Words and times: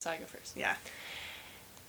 So 0.00 0.08
I 0.10 0.16
go 0.16 0.24
first. 0.24 0.56
Yeah. 0.56 0.76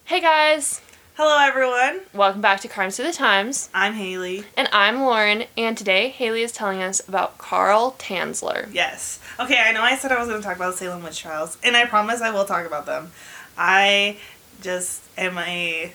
Hey 0.03 0.19
guys, 0.19 0.81
Hello, 1.15 1.37
everyone. 1.39 2.01
welcome 2.13 2.41
back 2.41 2.59
to 2.59 2.67
Crimes 2.67 2.97
to 2.97 3.03
the 3.03 3.13
Times, 3.13 3.69
I'm 3.73 3.93
Haley. 3.93 4.43
and 4.57 4.67
I'm 4.73 5.01
Lauren. 5.03 5.45
And 5.57 5.77
today 5.77 6.09
Haley 6.09 6.41
is 6.41 6.51
telling 6.51 6.81
us 6.81 7.07
about 7.07 7.37
Carl 7.37 7.95
Tanzler. 7.99 8.67
Yes. 8.73 9.19
Okay, 9.39 9.57
I 9.57 9.71
know 9.71 9.81
I 9.81 9.95
said 9.95 10.11
I 10.11 10.19
was 10.19 10.27
going 10.27 10.41
to 10.41 10.45
talk 10.45 10.57
about 10.57 10.75
Salem 10.75 11.03
witch 11.03 11.21
trials, 11.21 11.57
and 11.63 11.77
I 11.77 11.85
promise 11.85 12.21
I 12.21 12.31
will 12.31 12.43
talk 12.43 12.65
about 12.67 12.85
them. 12.85 13.11
I 13.57 14.17
just 14.61 15.03
am 15.17 15.37
a 15.37 15.93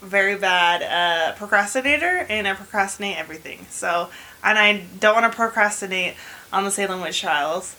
very 0.00 0.36
bad 0.38 0.82
uh, 0.84 1.34
procrastinator, 1.36 2.26
and 2.28 2.46
I 2.46 2.54
procrastinate 2.54 3.16
everything. 3.18 3.66
So, 3.70 4.10
and 4.44 4.56
I 4.56 4.84
don't 5.00 5.20
want 5.20 5.32
to 5.32 5.36
procrastinate 5.36 6.14
on 6.52 6.62
the 6.62 6.70
Salem 6.70 7.00
witch 7.00 7.20
trials. 7.20 7.74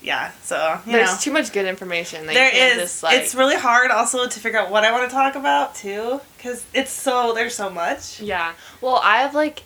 Yeah, 0.00 0.30
so 0.42 0.80
There's 0.86 1.10
know. 1.10 1.16
too 1.20 1.32
much 1.32 1.52
good 1.52 1.66
information. 1.66 2.26
That 2.26 2.34
There 2.34 2.72
is. 2.72 2.76
Just, 2.78 3.02
like, 3.02 3.18
it's 3.18 3.34
really 3.34 3.56
hard 3.56 3.90
also 3.90 4.26
to 4.26 4.40
figure 4.40 4.58
out 4.58 4.70
what 4.70 4.84
I 4.84 4.92
want 4.92 5.08
to 5.08 5.14
talk 5.14 5.34
about 5.34 5.74
too, 5.74 6.20
because 6.36 6.64
it's 6.72 6.92
so 6.92 7.32
there's 7.34 7.54
so 7.54 7.68
much. 7.68 8.20
Yeah. 8.20 8.52
Well, 8.80 9.00
I 9.02 9.18
have 9.18 9.34
like 9.34 9.62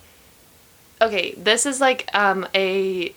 Okay, 1.01 1.33
this 1.37 1.65
is 1.65 1.81
like 1.81 2.09
um 2.13 2.47
a 2.55 3.13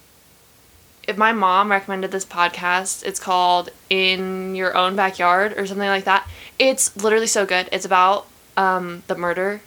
if 1.06 1.16
my 1.16 1.32
mom 1.32 1.70
recommended 1.70 2.10
this 2.10 2.24
podcast, 2.24 3.04
it's 3.04 3.20
called 3.20 3.70
In 3.88 4.56
Your 4.56 4.76
Own 4.76 4.96
Backyard 4.96 5.54
or 5.56 5.64
something 5.66 5.88
like 5.88 6.04
that. 6.04 6.28
It's 6.58 6.96
literally 6.96 7.28
so 7.28 7.46
good. 7.46 7.68
It's 7.72 7.84
about 7.84 8.26
um 8.56 9.04
the 9.06 9.14
murder 9.16 9.60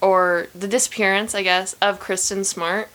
or 0.00 0.48
the 0.54 0.68
disappearance, 0.68 1.34
I 1.34 1.42
guess, 1.42 1.74
of 1.80 2.00
Kristen 2.00 2.44
Smart. 2.44 2.88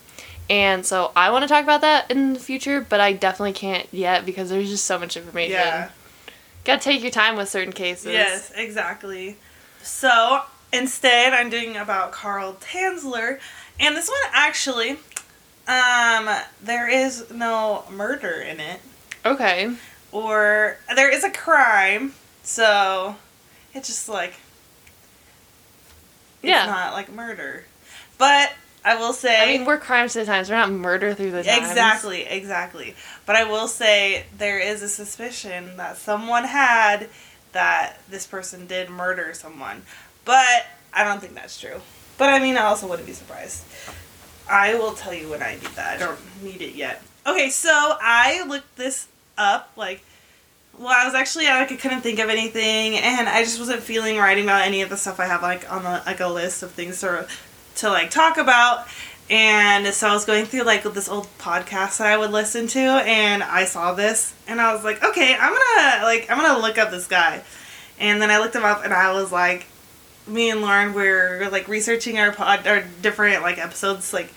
And 0.52 0.86
so 0.86 1.14
I 1.16 1.30
want 1.32 1.44
to 1.44 1.48
talk 1.48 1.64
about 1.64 1.80
that 1.80 2.12
in 2.12 2.34
the 2.34 2.40
future, 2.40 2.82
but 2.82 3.00
I 3.00 3.14
definitely 3.14 3.54
can't 3.54 3.88
yet 3.94 4.26
because 4.26 4.50
there's 4.50 4.70
just 4.70 4.84
so 4.84 5.00
much 5.00 5.16
information. 5.16 5.54
Yeah. 5.54 5.90
Gotta 6.66 6.82
take 6.82 7.02
your 7.02 7.10
time 7.10 7.38
with 7.38 7.48
certain 7.48 7.72
cases. 7.72 8.12
Yes, 8.12 8.52
exactly. 8.54 9.38
So 9.82 10.42
instead, 10.74 11.32
I'm 11.34 11.50
doing 11.50 11.78
about 11.78 12.12
Carl 12.12 12.58
Tanzler, 12.60 13.40
and 13.80 13.96
this 13.96 14.10
one 14.10 14.20
actually, 14.34 14.98
um, 15.70 16.30
there 16.62 16.90
is 16.90 17.32
no 17.32 17.86
murder 17.90 18.42
in 18.42 18.60
it, 18.60 18.82
Okay. 19.26 19.74
or 20.12 20.78
there 20.94 21.10
is 21.10 21.24
a 21.24 21.30
crime. 21.32 22.14
So 22.44 23.16
it's 23.74 23.88
just 23.88 24.10
like 24.10 24.34
it's 26.44 26.50
Yeah. 26.50 26.66
not 26.66 26.92
like 26.92 27.10
murder, 27.10 27.64
but 28.18 28.52
I 28.84 28.96
will 28.96 29.14
say. 29.14 29.42
I 29.42 29.58
mean, 29.58 29.66
we're 29.66 29.78
crimes 29.78 30.14
to 30.14 30.20
the 30.20 30.26
times. 30.26 30.50
We're 30.50 30.56
not 30.56 30.72
murder 30.72 31.14
through 31.14 31.32
the 31.32 31.44
times. 31.44 31.70
Exactly, 31.70 32.24
exactly. 32.24 32.96
But 33.26 33.36
I 33.36 33.44
will 33.44 33.68
say 33.68 34.26
there 34.38 34.60
is 34.60 34.82
a 34.82 34.90
suspicion 34.90 35.78
that 35.78 35.98
someone 35.98 36.46
had 36.46 37.10
that 37.52 37.98
this 38.10 38.26
person 38.26 38.66
did 38.66 38.90
murder 38.90 39.34
someone. 39.34 39.84
But 40.26 40.66
I 40.94 41.04
don't 41.04 41.20
think 41.20 41.36
that's 41.36 41.60
true. 41.60 41.82
But 42.18 42.30
I 42.30 42.40
mean, 42.40 42.58
I 42.58 42.64
also 42.64 42.88
wouldn't 42.88 43.08
be 43.08 43.14
surprised. 43.14 43.66
I 44.50 44.76
will 44.76 44.94
tell 44.94 45.14
you 45.14 45.30
when 45.30 45.44
I 45.44 45.56
need 45.56 45.64
that. 45.76 45.96
I 45.96 46.00
don't 46.00 46.44
need 46.44 46.62
it 46.62 46.76
yet. 46.76 47.04
Okay, 47.26 47.50
so 47.50 47.70
I 47.72 48.46
looked 48.48 48.76
this 48.78 49.08
up 49.38 49.72
like 49.76 50.04
well, 50.78 50.94
I 50.96 51.06
was 51.06 51.14
actually 51.14 51.46
like 51.46 51.72
I 51.72 51.76
couldn't 51.76 52.02
think 52.02 52.20
of 52.20 52.30
anything, 52.30 52.96
and 52.98 53.30
I 53.30 53.44
just 53.44 53.60
wasn't 53.60 53.82
feeling 53.82 54.18
writing 54.18 54.46
about 54.46 54.66
any 54.66 54.82
of 54.82 54.90
the 54.90 54.98
stuff 54.98 55.20
I 55.20 55.26
have 55.26 55.42
like 55.42 55.72
on 55.72 55.84
the, 55.84 56.02
like 56.06 56.20
a 56.20 56.28
list 56.28 56.64
of 56.64 56.72
things 56.72 57.00
to 57.02 57.28
to 57.82 57.90
like 57.90 58.10
talk 58.10 58.38
about. 58.38 58.88
And 59.30 59.88
so 59.94 60.10
I 60.10 60.14
was 60.14 60.26
going 60.26 60.46
through 60.46 60.64
like 60.64 60.84
this 60.84 61.08
old 61.08 61.28
podcast 61.38 62.00
that 62.00 62.08
I 62.08 62.18
would 62.18 62.32
listen 62.32 62.68
to, 62.68 62.80
and 62.80 63.42
I 63.42 63.64
saw 63.64 63.94
this, 63.94 64.34
and 64.48 64.60
I 64.60 64.74
was 64.74 64.84
like, 64.84 65.02
okay, 65.04 65.36
I'm 65.40 65.54
gonna 65.54 66.04
like 66.04 66.30
I'm 66.30 66.38
gonna 66.38 66.60
look 66.60 66.78
up 66.78 66.92
this 66.92 67.08
guy, 67.08 67.42
and 67.98 68.22
then 68.22 68.30
I 68.30 68.40
looked 68.40 68.56
him 68.56 68.66
up, 68.66 68.84
and 68.84 68.94
I 68.94 69.14
was 69.14 69.32
like, 69.32 69.68
me 70.28 70.50
and 70.50 70.62
Lauren 70.62 70.94
were 70.94 71.48
like 71.50 71.70
researching 71.70 72.20
our 72.20 72.34
pod 72.34 72.68
our 72.68 72.84
different 73.02 73.42
like 73.42 73.58
episodes 73.58 74.14
like 74.14 74.34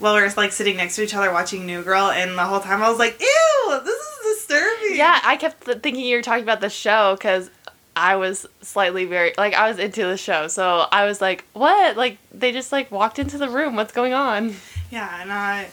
while 0.00 0.14
we 0.14 0.20
are 0.20 0.30
like 0.36 0.50
sitting 0.50 0.76
next 0.76 0.96
to 0.96 1.04
each 1.04 1.14
other 1.14 1.30
watching 1.30 1.64
New 1.64 1.82
Girl, 1.82 2.10
and 2.10 2.36
the 2.36 2.44
whole 2.44 2.60
time 2.60 2.82
I 2.82 2.90
was 2.90 2.98
like, 2.98 3.20
ew, 3.20 3.80
this 3.84 3.94
is 3.94 4.38
disturbing. 4.40 4.96
Yeah, 4.96 5.20
I 5.22 5.36
kept 5.36 5.66
th- 5.66 5.78
thinking 5.78 6.04
you 6.04 6.16
were 6.16 6.22
talking 6.22 6.42
about 6.42 6.60
the 6.60 6.68
show 6.68 7.14
because 7.16 7.48
I 7.94 8.16
was 8.16 8.46
slightly 8.62 9.04
very 9.04 9.34
like 9.36 9.54
I 9.54 9.68
was 9.68 9.78
into 9.78 10.04
the 10.04 10.16
show, 10.16 10.48
so 10.48 10.86
I 10.90 11.04
was 11.04 11.20
like, 11.20 11.44
"What? 11.52 11.96
Like 11.96 12.18
they 12.32 12.52
just 12.52 12.72
like 12.72 12.90
walked 12.90 13.18
into 13.18 13.38
the 13.38 13.48
room? 13.48 13.76
What's 13.76 13.92
going 13.92 14.14
on?" 14.14 14.56
Yeah, 14.90 15.20
and 15.20 15.32
I. 15.32 15.70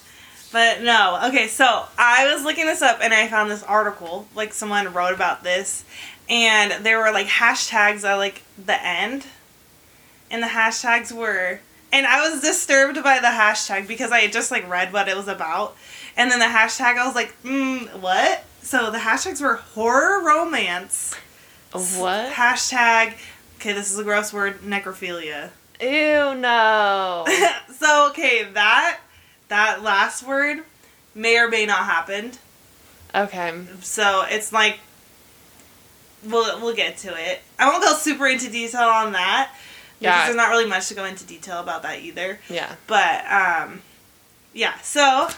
But 0.52 0.82
no, 0.82 1.20
okay, 1.28 1.48
so 1.48 1.86
I 1.98 2.34
was 2.34 2.44
looking 2.44 2.66
this 2.66 2.82
up 2.82 3.00
and 3.04 3.14
I 3.14 3.28
found 3.28 3.52
this 3.52 3.62
article, 3.62 4.28
like 4.34 4.52
someone 4.52 4.92
wrote 4.92 5.14
about 5.14 5.44
this, 5.44 5.86
and 6.28 6.84
there 6.84 6.98
were 7.00 7.12
like 7.12 7.28
hashtags 7.28 8.04
at 8.04 8.16
like 8.16 8.42
the 8.64 8.84
end, 8.84 9.28
and 10.32 10.42
the 10.42 10.48
hashtags 10.48 11.12
were, 11.12 11.60
and 11.94 12.08
I 12.08 12.28
was 12.28 12.42
disturbed 12.42 13.04
by 13.04 13.20
the 13.20 13.28
hashtag 13.28 13.88
because 13.88 14.12
I 14.12 14.20
had 14.22 14.34
just 14.34 14.50
like 14.50 14.68
read 14.68 14.92
what 14.92 15.08
it 15.08 15.16
was 15.16 15.28
about, 15.28 15.78
and 16.18 16.32
then 16.32 16.40
the 16.40 16.46
hashtag 16.46 16.98
I 16.98 17.06
was 17.06 17.16
like, 17.16 17.36
mm, 17.44 17.94
what? 18.02 18.44
So 18.62 18.90
the 18.92 18.98
hashtags 18.98 19.42
were 19.42 19.56
horror 19.56 20.24
romance, 20.26 21.16
What? 21.72 22.32
hashtag, 22.34 23.14
okay, 23.58 23.74
this 23.74 23.92
is 23.92 24.00
a 24.00 24.04
gross 24.04 24.34
word, 24.34 24.62
necrophilia. 24.62 25.50
Ew, 25.82 26.36
no. 26.36 27.26
so 27.78 28.08
okay, 28.10 28.44
that 28.54 29.00
that 29.50 29.82
last 29.84 30.24
word 30.28 30.64
may 31.16 31.38
or 31.38 31.48
may 31.48 31.66
not 31.66 31.86
happen. 31.86 32.32
okay. 33.16 33.54
So 33.82 34.26
it's 34.30 34.52
like 34.52 34.80
we'll 36.26 36.60
we'll 36.62 36.76
get 36.76 36.98
to 36.98 37.10
it. 37.16 37.42
I 37.58 37.70
won't 37.70 37.84
go 37.84 37.94
super 37.94 38.28
into 38.28 38.50
detail 38.50 38.82
on 38.90 39.14
that 39.14 39.52
Yeah. 40.00 40.12
because 40.12 40.26
there's 40.28 40.36
not 40.38 40.50
really 40.50 40.68
much 40.68 40.88
to 40.90 40.94
go 40.96 41.06
into 41.06 41.24
detail 41.26 41.60
about 41.60 41.84
that 41.84 42.00
either. 42.02 42.40
Yeah. 42.50 42.76
But 42.88 43.26
um, 43.32 43.82
yeah. 44.54 44.78
So 44.82 45.30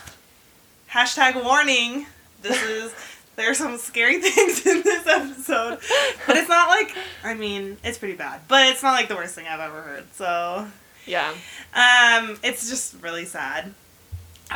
hashtag 0.92 1.44
warning. 1.44 2.08
This 2.42 2.62
is. 2.64 2.94
There 3.42 3.50
are 3.50 3.56
some 3.56 3.78
scary 3.80 4.22
things 4.22 4.64
in 4.68 4.84
this 4.84 5.08
episode, 5.08 5.80
but 6.28 6.38
it's 6.38 6.48
not 6.48 6.70
like 6.70 6.96
I 7.24 7.34
mean 7.34 7.78
it's 7.84 7.98
pretty 7.98 8.14
bad, 8.16 8.42
but 8.48 8.68
it's 8.68 8.84
not 8.84 8.92
like 8.92 9.08
the 9.08 9.16
worst 9.16 9.34
thing 9.34 9.48
I've 9.48 9.60
ever 9.60 9.82
heard. 9.82 10.06
So 10.14 10.68
Yeah. 11.08 11.32
um, 11.74 12.38
it's 12.44 12.70
just 12.70 12.96
really 13.02 13.26
sad. 13.26 13.74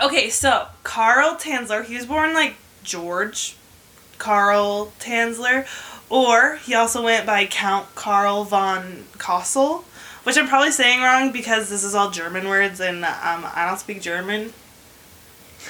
Okay, 0.03 0.29
so 0.29 0.67
Carl 0.83 1.35
Tanzler, 1.35 1.83
he 1.83 1.95
was 1.95 2.05
born 2.05 2.33
like 2.35 2.55
George 2.83 3.55
Carl 4.19 4.93
Tanzler, 4.99 5.65
or 6.09 6.57
he 6.57 6.75
also 6.75 7.03
went 7.03 7.25
by 7.25 7.45
Count 7.47 7.95
Carl 7.95 8.43
von 8.43 9.05
Cosel, 9.17 9.83
which 10.25 10.37
I'm 10.37 10.47
probably 10.47 10.71
saying 10.71 11.01
wrong 11.01 11.31
because 11.31 11.69
this 11.69 11.83
is 11.83 11.95
all 11.95 12.11
German 12.11 12.47
words 12.47 12.79
and 12.79 13.03
um, 13.03 13.45
I 13.55 13.65
don't 13.67 13.79
speak 13.79 14.01
German. 14.01 14.53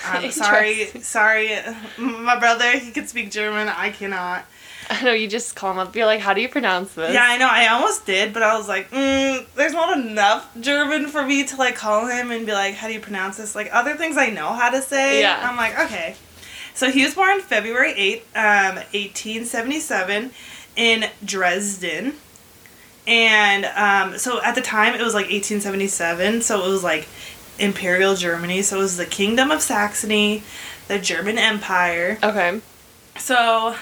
I'm 0.04 0.32
sorry, 0.32 0.88
sorry, 1.02 1.52
my 1.98 2.38
brother, 2.40 2.78
he 2.78 2.92
can 2.92 3.08
speak 3.08 3.32
German, 3.32 3.70
I 3.70 3.92
cannot. 3.92 4.46
I 4.90 5.04
know 5.04 5.14
you 5.14 5.28
just 5.28 5.56
call 5.56 5.72
him 5.72 5.80
up. 5.80 5.96
You're 5.96 6.06
like, 6.06 6.20
"How 6.20 6.34
do 6.34 6.42
you 6.42 6.50
pronounce 6.50 6.94
this?" 6.94 7.14
Yeah, 7.14 7.26
I 7.26 7.38
know. 7.38 7.48
I 7.50 7.68
almost 7.68 8.06
did, 8.06 8.34
but 8.34 8.44
I 8.44 8.56
was 8.56 8.68
like, 8.68 8.92
mm, 8.92 9.46
there's 9.56 9.74
not 9.74 9.98
enough 9.98 10.50
German 10.60 11.08
for 11.08 11.26
me 11.26 11.44
to 11.46 11.56
like 11.56 11.76
call 11.76 12.08
him 12.08 12.30
and 12.32 12.46
be 12.46 12.52
like, 12.52 12.76
how 12.76 12.88
do 12.88 12.94
you 12.94 13.00
pronounce 13.00 13.38
this? 13.38 13.56
Like 13.56 13.70
other 13.74 13.96
things 13.96 14.18
I 14.18 14.30
know 14.30 14.54
how 14.54 14.70
to 14.70 14.82
say. 14.82 15.22
Yeah. 15.22 15.40
I'm 15.42 15.58
like, 15.58 15.78
okay. 15.80 16.16
So 16.76 16.92
he 16.92 17.04
was 17.04 17.16
born 17.16 17.40
February 17.40 17.94
8th, 17.94 18.36
um, 18.36 18.76
1877 18.76 20.32
in 20.76 21.06
Dresden. 21.24 22.14
And 23.08 23.66
um, 23.66 24.18
so 24.18 24.42
at 24.42 24.56
the 24.56 24.62
time 24.62 24.94
it 24.94 25.02
was 25.02 25.14
like 25.14 25.30
1877, 25.30 26.42
so 26.42 26.66
it 26.66 26.70
was 26.70 26.84
like 26.84 27.08
Imperial 27.60 28.16
Germany. 28.16 28.62
So 28.62 28.78
it 28.78 28.80
was 28.80 28.98
the 28.98 29.06
Kingdom 29.06 29.52
of 29.52 29.62
Saxony, 29.62 30.44
the 30.88 31.00
German 31.00 31.38
Empire. 31.38 32.18
Okay. 32.22 32.62
So 33.18 33.76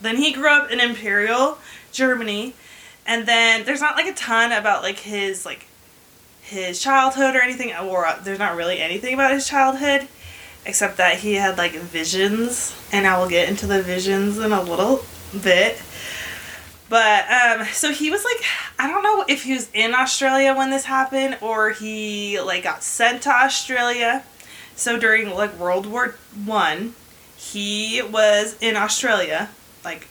then 0.00 0.16
he 0.16 0.32
grew 0.32 0.48
up 0.48 0.70
in 0.70 0.80
Imperial 0.80 1.58
Germany, 1.92 2.54
and 3.06 3.26
then 3.26 3.64
there's 3.64 3.80
not 3.80 3.96
like 3.96 4.06
a 4.06 4.14
ton 4.14 4.52
about 4.52 4.82
like 4.82 4.98
his 4.98 5.44
like 5.44 5.66
his 6.42 6.80
childhood 6.80 7.34
or 7.34 7.42
anything, 7.42 7.74
or 7.74 8.06
uh, 8.06 8.20
there's 8.22 8.38
not 8.38 8.56
really 8.56 8.78
anything 8.78 9.14
about 9.14 9.32
his 9.32 9.48
childhood, 9.48 10.06
except 10.64 10.96
that 10.98 11.18
he 11.18 11.34
had 11.34 11.58
like 11.58 11.72
visions, 11.72 12.74
and 12.92 13.06
I 13.06 13.18
will 13.18 13.28
get 13.28 13.48
into 13.48 13.66
the 13.66 13.82
visions 13.82 14.38
in 14.38 14.52
a 14.52 14.62
little 14.62 15.04
bit. 15.42 15.82
But 16.88 17.28
um, 17.28 17.66
so 17.72 17.90
he 17.90 18.10
was 18.10 18.24
like, 18.24 18.44
I 18.78 18.86
don't 18.86 19.02
know 19.02 19.24
if 19.28 19.42
he 19.42 19.54
was 19.54 19.68
in 19.72 19.92
Australia 19.92 20.54
when 20.54 20.70
this 20.70 20.84
happened, 20.84 21.38
or 21.40 21.70
he 21.70 22.40
like 22.40 22.62
got 22.62 22.84
sent 22.84 23.22
to 23.22 23.30
Australia. 23.30 24.22
So 24.76 24.98
during 24.98 25.30
like 25.30 25.58
World 25.58 25.86
War 25.86 26.14
One, 26.44 26.94
he 27.36 28.02
was 28.02 28.56
in 28.60 28.76
Australia, 28.76 29.50
like, 29.84 30.06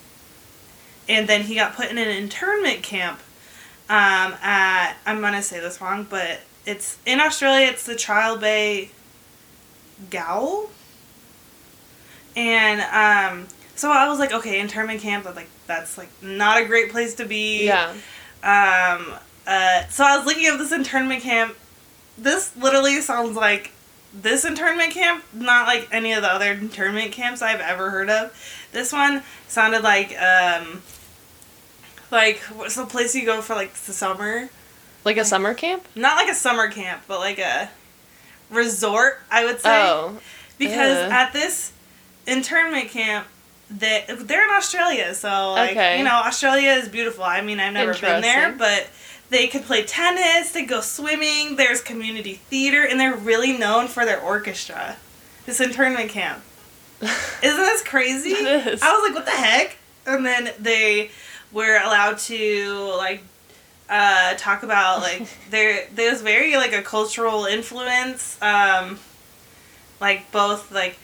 and 1.08 1.30
then 1.30 1.44
he 1.44 1.56
got 1.56 1.76
put 1.76 1.90
in 1.90 1.98
an 1.98 2.10
internment 2.10 2.84
camp. 2.84 3.20
Um, 3.88 4.34
at 4.42 4.96
I'm 5.06 5.22
gonna 5.22 5.44
say 5.44 5.60
this 5.62 5.80
wrong, 5.80 6.08
but 6.10 6.42
it's 6.66 6.98
in 7.06 7.22
Australia. 7.22 7.68
It's 7.68 7.86
the 7.86 7.96
Trial 7.96 8.36
Bay 8.36 8.90
Gaol, 10.10 10.72
and 12.36 12.82
um, 12.82 13.48
So 13.76 13.92
I 13.92 14.08
was 14.08 14.20
like, 14.20 14.32
okay, 14.34 14.60
internment 14.60 15.02
camp, 15.02 15.28
I'm 15.28 15.36
like 15.36 15.50
that's 15.68 15.98
like 15.98 16.10
not 16.22 16.62
a 16.62 16.66
great 16.66 16.92
place 16.92 17.16
to 17.16 17.26
be. 17.26 17.66
Yeah. 17.66 17.90
Um, 18.44 19.14
uh, 19.48 19.88
so 19.88 20.04
I 20.04 20.18
was 20.18 20.26
looking 20.26 20.46
at 20.48 20.58
this 20.58 20.72
internment 20.72 21.22
camp. 21.24 21.56
This 22.18 22.56
literally 22.56 23.02
sounds 23.02 23.36
like 23.36 23.72
this 24.14 24.46
internment 24.46 24.92
camp, 24.94 25.24
not 25.34 25.68
like 25.68 25.88
any 25.92 26.14
of 26.14 26.22
the 26.22 26.30
other 26.32 26.52
internment 26.52 27.12
camps 27.12 27.42
I've 27.42 27.60
ever 27.60 27.90
heard 27.90 28.10
of. 28.10 28.32
This 28.72 28.94
one 28.94 29.24
sounded 29.48 29.84
like 29.84 30.16
um, 30.22 30.82
like 32.12 32.40
what's 32.54 32.76
the 32.76 32.86
place 32.86 33.16
you 33.16 33.26
go 33.26 33.42
for 33.42 33.56
like 33.56 33.74
the 33.74 33.94
summer? 33.94 34.50
Like 35.04 35.18
a 35.18 35.26
summer 35.26 35.54
camp? 35.54 35.86
Not 35.96 36.16
like 36.16 36.30
a 36.30 36.36
summer 36.36 36.70
camp, 36.70 37.04
but 37.08 37.20
like 37.20 37.40
a 37.40 37.70
resort. 38.50 39.20
I 39.30 39.46
would 39.46 39.60
say 39.60 39.84
Oh. 39.88 40.20
because 40.58 40.98
Ugh. 40.98 41.12
at 41.12 41.34
this 41.34 41.74
internment 42.26 42.90
camp 42.90 43.28
they 43.70 44.06
they're 44.08 44.44
in 44.44 44.54
Australia 44.56 45.14
so 45.16 45.54
like 45.54 45.72
Okay. 45.72 45.98
you 45.98 46.04
know 46.04 46.22
Australia 46.26 46.72
is 46.72 46.88
beautiful. 46.90 47.24
I 47.24 47.42
mean 47.42 47.60
I've 47.60 47.74
never 47.74 47.94
been 47.94 48.22
there 48.22 48.52
but 48.52 48.88
they 49.30 49.48
could 49.48 49.64
play 49.64 49.84
tennis 49.84 50.52
they 50.52 50.66
go 50.66 50.82
swimming 50.82 51.56
there's 51.56 51.82
community 51.82 52.36
theater 52.36 52.84
and 52.86 53.00
they're 53.00 53.16
really 53.16 53.58
known 53.58 53.88
for 53.88 54.06
their 54.06 54.20
orchestra. 54.22 54.98
This 55.46 55.60
internment 55.62 56.10
camp. 56.10 56.42
Isn't 57.02 57.42
this 57.42 57.84
crazy? 57.84 58.30
Is. 58.32 58.82
I 58.82 58.92
was 58.94 59.04
like 59.10 59.16
what 59.16 59.26
the 59.26 59.32
heck? 59.32 59.78
And 60.06 60.26
then 60.26 60.52
they 60.60 61.10
were 61.52 61.78
allowed 61.78 62.18
to 62.20 62.94
like 62.98 63.24
uh, 63.90 64.34
talk 64.38 64.64
about 64.64 65.02
like 65.02 65.28
there 65.50 65.88
there's 65.94 66.22
very 66.22 66.56
like 66.56 66.74
a 66.74 66.82
cultural 66.82 67.46
influence 67.46 68.38
um 68.42 69.00
like 70.02 70.32
both 70.32 70.72
like 70.72 70.98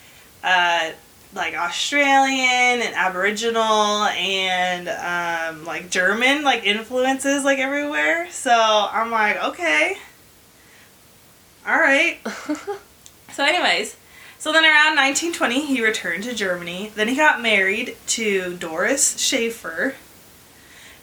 uh 0.43 0.91
like 1.33 1.55
Australian 1.55 2.81
and 2.81 2.95
Aboriginal 2.95 4.05
and 4.05 4.87
um 4.89 5.65
like 5.65 5.89
German 5.89 6.43
like 6.43 6.65
influences 6.65 7.43
like 7.43 7.59
everywhere. 7.59 8.29
So 8.31 8.51
I'm 8.51 9.11
like, 9.11 9.41
okay. 9.43 9.97
All 11.67 11.77
right. 11.77 12.19
So 13.33 13.45
anyways, 13.45 13.95
so 14.37 14.51
then 14.51 14.65
around 14.65 14.97
1920 14.97 15.65
he 15.65 15.81
returned 15.81 16.23
to 16.25 16.35
Germany. 16.35 16.91
Then 16.93 17.07
he 17.07 17.15
got 17.15 17.41
married 17.41 17.95
to 18.07 18.57
Doris 18.57 19.17
Schaefer. 19.17 19.95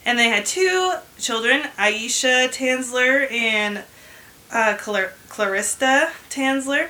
And 0.04 0.18
they 0.18 0.28
had 0.28 0.44
two 0.44 0.94
children, 1.18 1.62
Aisha 1.78 2.48
Tanzler 2.48 3.30
and 3.32 3.82
uh, 4.52 4.76
Clar- 4.78 5.14
Clarista 5.28 6.10
Tanzler 6.30 6.88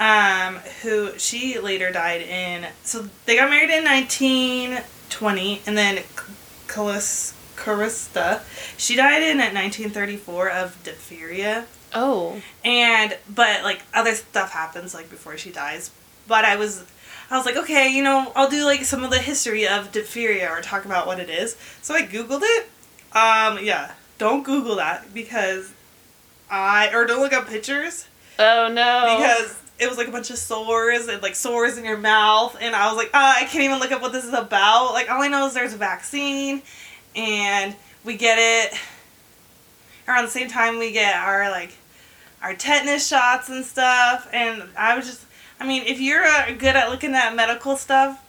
um, 0.00 0.56
who 0.82 1.16
she 1.18 1.58
later 1.60 1.92
died 1.92 2.22
in. 2.22 2.66
So 2.82 3.08
they 3.26 3.36
got 3.36 3.48
married 3.50 3.70
in 3.70 3.84
1920, 3.84 5.62
and 5.66 5.76
then 5.78 6.02
Calis- 6.66 7.34
Carista, 7.56 8.40
she 8.78 8.96
died 8.96 9.22
in 9.22 9.38
at 9.40 9.52
1934 9.54 10.50
of 10.50 10.82
diphtheria. 10.82 11.66
oh. 11.94 12.40
And 12.64 13.16
but 13.28 13.62
like 13.62 13.82
other 13.94 14.14
stuff 14.14 14.50
happens 14.52 14.94
like 14.94 15.10
before 15.10 15.36
she 15.36 15.50
dies. 15.50 15.90
But 16.26 16.44
I 16.44 16.56
was 16.56 16.84
I 17.30 17.36
was 17.36 17.44
like, 17.46 17.56
okay, 17.56 17.88
you 17.94 18.02
know, 18.02 18.32
I'll 18.34 18.48
do 18.50 18.64
like 18.64 18.84
some 18.84 19.04
of 19.04 19.10
the 19.10 19.18
history 19.18 19.66
of 19.68 19.92
diphtheria 19.92 20.48
or 20.50 20.60
talk 20.62 20.84
about 20.84 21.06
what 21.06 21.20
it 21.20 21.28
is. 21.28 21.56
So 21.82 21.94
I 21.94 22.02
googled 22.02 22.40
it. 22.42 22.64
Um, 23.12 23.58
yeah, 23.64 23.92
don't 24.18 24.42
Google 24.44 24.76
that 24.76 25.12
because 25.12 25.72
I 26.50 26.90
or 26.94 27.04
don't 27.06 27.20
look 27.20 27.32
up 27.32 27.48
pictures 27.48 28.06
Oh 28.38 28.68
no. 28.72 29.16
because 29.18 29.59
it 29.80 29.88
was 29.88 29.96
like 29.98 30.08
a 30.08 30.12
bunch 30.12 30.30
of 30.30 30.36
sores 30.38 31.08
and 31.08 31.22
like 31.22 31.34
sores 31.34 31.78
in 31.78 31.84
your 31.84 31.96
mouth 31.96 32.56
and 32.60 32.74
i 32.76 32.86
was 32.88 32.96
like 32.96 33.08
uh, 33.14 33.34
i 33.38 33.44
can't 33.44 33.64
even 33.64 33.78
look 33.78 33.92
up 33.92 34.00
what 34.02 34.12
this 34.12 34.24
is 34.24 34.34
about 34.34 34.92
like 34.92 35.10
all 35.10 35.22
i 35.22 35.28
know 35.28 35.46
is 35.46 35.54
there's 35.54 35.74
a 35.74 35.78
vaccine 35.78 36.62
and 37.16 37.74
we 38.04 38.16
get 38.16 38.38
it 38.38 38.78
around 40.08 40.24
the 40.24 40.30
same 40.30 40.48
time 40.48 40.78
we 40.78 40.92
get 40.92 41.14
our 41.16 41.50
like 41.50 41.72
our 42.42 42.54
tetanus 42.54 43.06
shots 43.06 43.48
and 43.48 43.64
stuff 43.64 44.28
and 44.32 44.62
i 44.76 44.96
was 44.96 45.06
just 45.06 45.24
i 45.60 45.66
mean 45.66 45.82
if 45.86 46.00
you're 46.00 46.24
uh, 46.24 46.46
good 46.58 46.76
at 46.76 46.90
looking 46.90 47.14
at 47.14 47.34
medical 47.34 47.76
stuff 47.76 48.22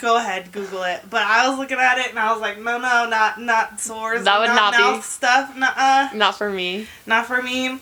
go 0.00 0.16
ahead 0.16 0.50
google 0.50 0.82
it 0.82 1.00
but 1.08 1.22
i 1.22 1.48
was 1.48 1.56
looking 1.58 1.78
at 1.78 1.98
it 1.98 2.10
and 2.10 2.18
i 2.18 2.32
was 2.32 2.40
like 2.40 2.58
no 2.58 2.78
no 2.78 3.06
not 3.08 3.40
not 3.40 3.78
sores 3.80 4.24
That 4.24 4.40
would 4.40 4.46
not 4.48 4.72
be- 4.74 4.78
mouth 4.80 5.04
stuff 5.04 5.56
nuh-uh. 5.56 6.10
Not 6.14 6.36
for 6.36 6.50
me. 6.50 6.86
Not 7.06 7.26
for 7.26 7.40
me. 7.42 7.78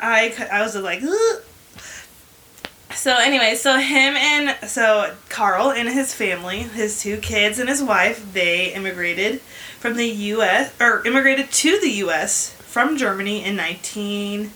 I 0.00 0.32
I 0.52 0.62
was 0.62 0.74
just 0.74 0.84
like, 0.84 1.02
Ugh. 1.02 1.42
So 2.94 3.16
anyway, 3.16 3.54
so 3.54 3.78
him 3.78 4.16
and 4.16 4.56
so 4.68 5.14
Carl 5.28 5.70
and 5.70 5.88
his 5.88 6.14
family, 6.14 6.60
his 6.60 7.00
two 7.02 7.18
kids 7.18 7.58
and 7.58 7.68
his 7.68 7.82
wife, 7.82 8.32
they 8.32 8.72
immigrated 8.72 9.40
from 9.78 9.96
the 9.96 10.06
U.S. 10.08 10.72
or 10.80 11.06
immigrated 11.06 11.50
to 11.52 11.78
the 11.80 11.90
U.S. 11.90 12.52
from 12.54 12.96
Germany 12.96 13.44
in 13.44 13.56
nineteen 13.56 14.52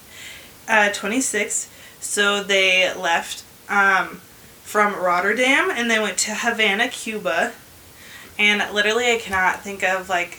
twenty 0.92 1.20
six. 1.20 1.68
So 2.00 2.42
they 2.42 2.92
left 2.94 3.44
um, 3.68 4.20
from 4.62 4.94
Rotterdam 4.94 5.70
and 5.70 5.90
they 5.90 5.98
went 6.00 6.18
to 6.18 6.34
Havana, 6.34 6.88
Cuba. 6.88 7.52
And 8.38 8.74
literally, 8.74 9.12
I 9.12 9.18
cannot 9.18 9.60
think 9.60 9.82
of 9.82 10.08
like, 10.08 10.38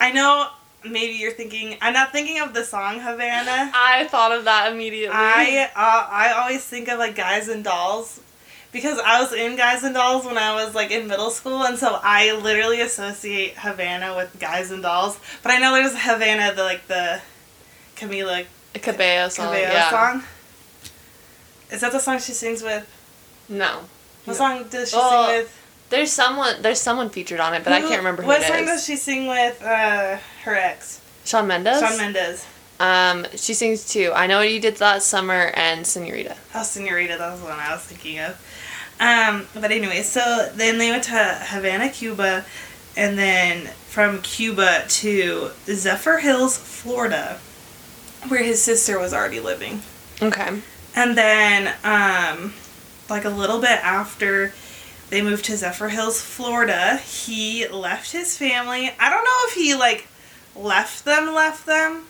I 0.00 0.10
know 0.10 0.48
maybe 0.90 1.14
you're 1.14 1.32
thinking 1.32 1.76
I'm 1.80 1.92
not 1.92 2.12
thinking 2.12 2.40
of 2.40 2.54
the 2.54 2.64
song 2.64 3.00
Havana. 3.00 3.70
I 3.74 4.06
thought 4.10 4.32
of 4.32 4.44
that 4.44 4.72
immediately. 4.72 5.14
I 5.16 5.70
uh, 5.74 6.08
I 6.10 6.32
always 6.32 6.64
think 6.64 6.88
of 6.88 6.98
like 6.98 7.14
Guys 7.14 7.48
and 7.48 7.62
Dolls 7.64 8.20
because 8.72 8.98
I 8.98 9.20
was 9.22 9.32
in 9.32 9.56
Guys 9.56 9.82
and 9.84 9.94
Dolls 9.94 10.24
when 10.26 10.36
I 10.38 10.54
was 10.54 10.74
like 10.74 10.90
in 10.90 11.06
middle 11.08 11.30
school, 11.30 11.62
and 11.64 11.78
so 11.78 11.98
I 12.02 12.32
literally 12.32 12.80
associate 12.80 13.54
Havana 13.58 14.14
with 14.16 14.38
Guys 14.38 14.70
and 14.70 14.82
Dolls. 14.82 15.18
But 15.42 15.52
I 15.52 15.58
know 15.58 15.72
there's 15.74 15.94
Havana, 15.96 16.54
the 16.54 16.62
like 16.64 16.86
the 16.86 17.20
Camila 17.96 18.46
Cabello 18.74 19.28
song. 19.28 19.46
Cabello 19.46 19.72
yeah. 19.72 19.90
song. 19.90 20.22
Is 21.70 21.80
that 21.82 21.92
the 21.92 21.98
song 22.00 22.18
she 22.18 22.32
sings 22.32 22.62
with? 22.62 22.86
No. 23.48 23.80
What 24.24 24.26
No. 24.26 24.32
song 24.34 24.68
does 24.68 24.90
she 24.90 24.96
Well, 24.96 25.26
sing 25.28 25.36
with? 25.38 25.54
There's 25.90 26.12
someone. 26.12 26.60
There's 26.62 26.80
someone 26.80 27.10
featured 27.10 27.40
on 27.40 27.54
it, 27.54 27.64
but 27.64 27.72
I 27.72 27.80
can't 27.80 27.98
remember 27.98 28.22
who 28.22 28.28
What 28.28 28.42
song 28.42 28.66
does 28.66 28.84
she 28.84 28.96
sing 28.96 29.26
with 29.26 29.62
uh, 29.62 30.18
her 30.44 30.54
ex, 30.54 31.00
Shawn 31.24 31.46
Mendes. 31.46 31.80
Shawn 31.80 31.96
Mendes? 31.96 32.46
Um, 32.80 33.26
she 33.34 33.54
sings 33.54 33.88
too. 33.88 34.12
I 34.14 34.26
know 34.26 34.38
what 34.38 34.52
you 34.52 34.60
did 34.60 34.80
last 34.80 35.08
summer 35.08 35.50
and 35.54 35.86
Senorita. 35.86 36.36
Oh, 36.54 36.62
Senorita, 36.62 37.16
that 37.18 37.32
was 37.32 37.40
the 37.40 37.46
one 37.46 37.58
I 37.58 37.72
was 37.72 37.82
thinking 37.82 38.20
of. 38.20 38.40
Um, 39.00 39.46
but 39.54 39.70
anyway, 39.70 40.02
so 40.02 40.50
then 40.54 40.78
they 40.78 40.90
went 40.90 41.04
to 41.04 41.38
Havana, 41.42 41.88
Cuba, 41.88 42.44
and 42.96 43.18
then 43.18 43.66
from 43.88 44.22
Cuba 44.22 44.84
to 44.88 45.50
Zephyrhills, 45.66 46.58
Florida, 46.58 47.40
where 48.28 48.42
his 48.42 48.62
sister 48.62 48.98
was 48.98 49.12
already 49.12 49.40
living. 49.40 49.82
Okay. 50.20 50.60
And 50.94 51.16
then, 51.16 51.74
um, 51.84 52.54
like 53.08 53.24
a 53.24 53.30
little 53.30 53.60
bit 53.60 53.82
after 53.84 54.52
they 55.10 55.22
moved 55.22 55.44
to 55.46 55.52
Zephyrhills, 55.52 56.20
Florida, 56.20 56.98
he 56.98 57.66
left 57.68 58.12
his 58.12 58.36
family. 58.36 58.92
I 58.98 59.10
don't 59.10 59.24
know 59.24 59.38
if 59.48 59.54
he 59.54 59.74
like 59.74 60.06
left 60.54 61.04
them, 61.04 61.34
left 61.34 61.66
them. 61.66 62.04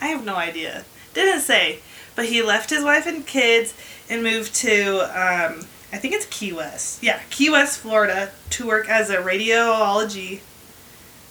I 0.00 0.06
have 0.06 0.24
no 0.24 0.36
idea. 0.36 0.84
Didn't 1.14 1.40
say. 1.40 1.80
But 2.14 2.26
he 2.26 2.42
left 2.42 2.70
his 2.70 2.84
wife 2.84 3.06
and 3.06 3.26
kids 3.26 3.74
and 4.08 4.22
moved 4.22 4.54
to, 4.56 4.98
um, 4.98 5.66
I 5.92 5.96
think 5.96 6.14
it's 6.14 6.26
Key 6.26 6.52
West. 6.52 7.02
Yeah, 7.02 7.20
Key 7.30 7.50
West, 7.50 7.78
Florida, 7.78 8.30
to 8.50 8.66
work 8.66 8.88
as 8.88 9.10
a 9.10 9.16
radiology 9.16 10.40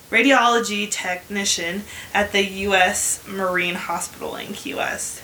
radiology 0.10 0.92
technician 0.92 1.84
at 2.14 2.34
the 2.34 2.44
U.S. 2.44 3.26
Marine 3.26 3.76
Hospital 3.76 4.36
in 4.36 4.52
Key 4.52 4.74
West 4.74 5.22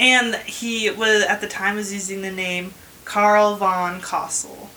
and 0.00 0.34
he 0.36 0.90
was 0.90 1.24
at 1.24 1.40
the 1.40 1.46
time 1.46 1.76
was 1.76 1.92
using 1.92 2.22
the 2.22 2.30
name 2.30 2.72
Carl 3.08 3.56
von 3.56 4.00
Cosel. 4.02 4.68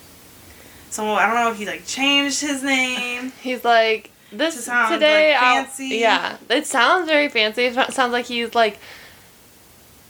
So 0.89 1.05
I 1.05 1.25
don't 1.25 1.35
know 1.35 1.51
if 1.51 1.57
he 1.57 1.65
like 1.65 1.85
changed 1.85 2.39
his 2.41 2.63
name. 2.63 3.31
He's 3.41 3.63
like 3.63 4.09
this 4.31 4.55
To 4.65 4.87
today. 4.89 5.33
like, 5.33 5.43
I'll- 5.43 5.85
yeah, 5.85 6.37
it 6.49 6.65
sounds 6.65 7.07
very 7.07 7.27
fancy. 7.29 7.65
It 7.65 7.93
sounds 7.93 8.13
like 8.13 8.25
he's 8.25 8.55
like. 8.55 8.79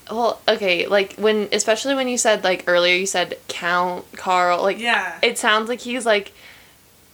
Well, 0.10 0.42
okay, 0.48 0.88
like 0.88 1.16
when, 1.16 1.48
especially 1.54 1.96
when 1.96 2.08
you 2.10 2.18
said 2.18 2.44
like 2.44 2.66
earlier, 2.68 2.94
you 2.96 3.06
said 3.06 3.38
Count 3.48 4.06
Carl. 4.18 4.62
Like, 4.62 4.78
Yeah, 4.80 5.18
it 5.22 5.38
sounds 5.38 5.70
like 5.70 5.80
he's 5.80 6.06
like 6.06 6.34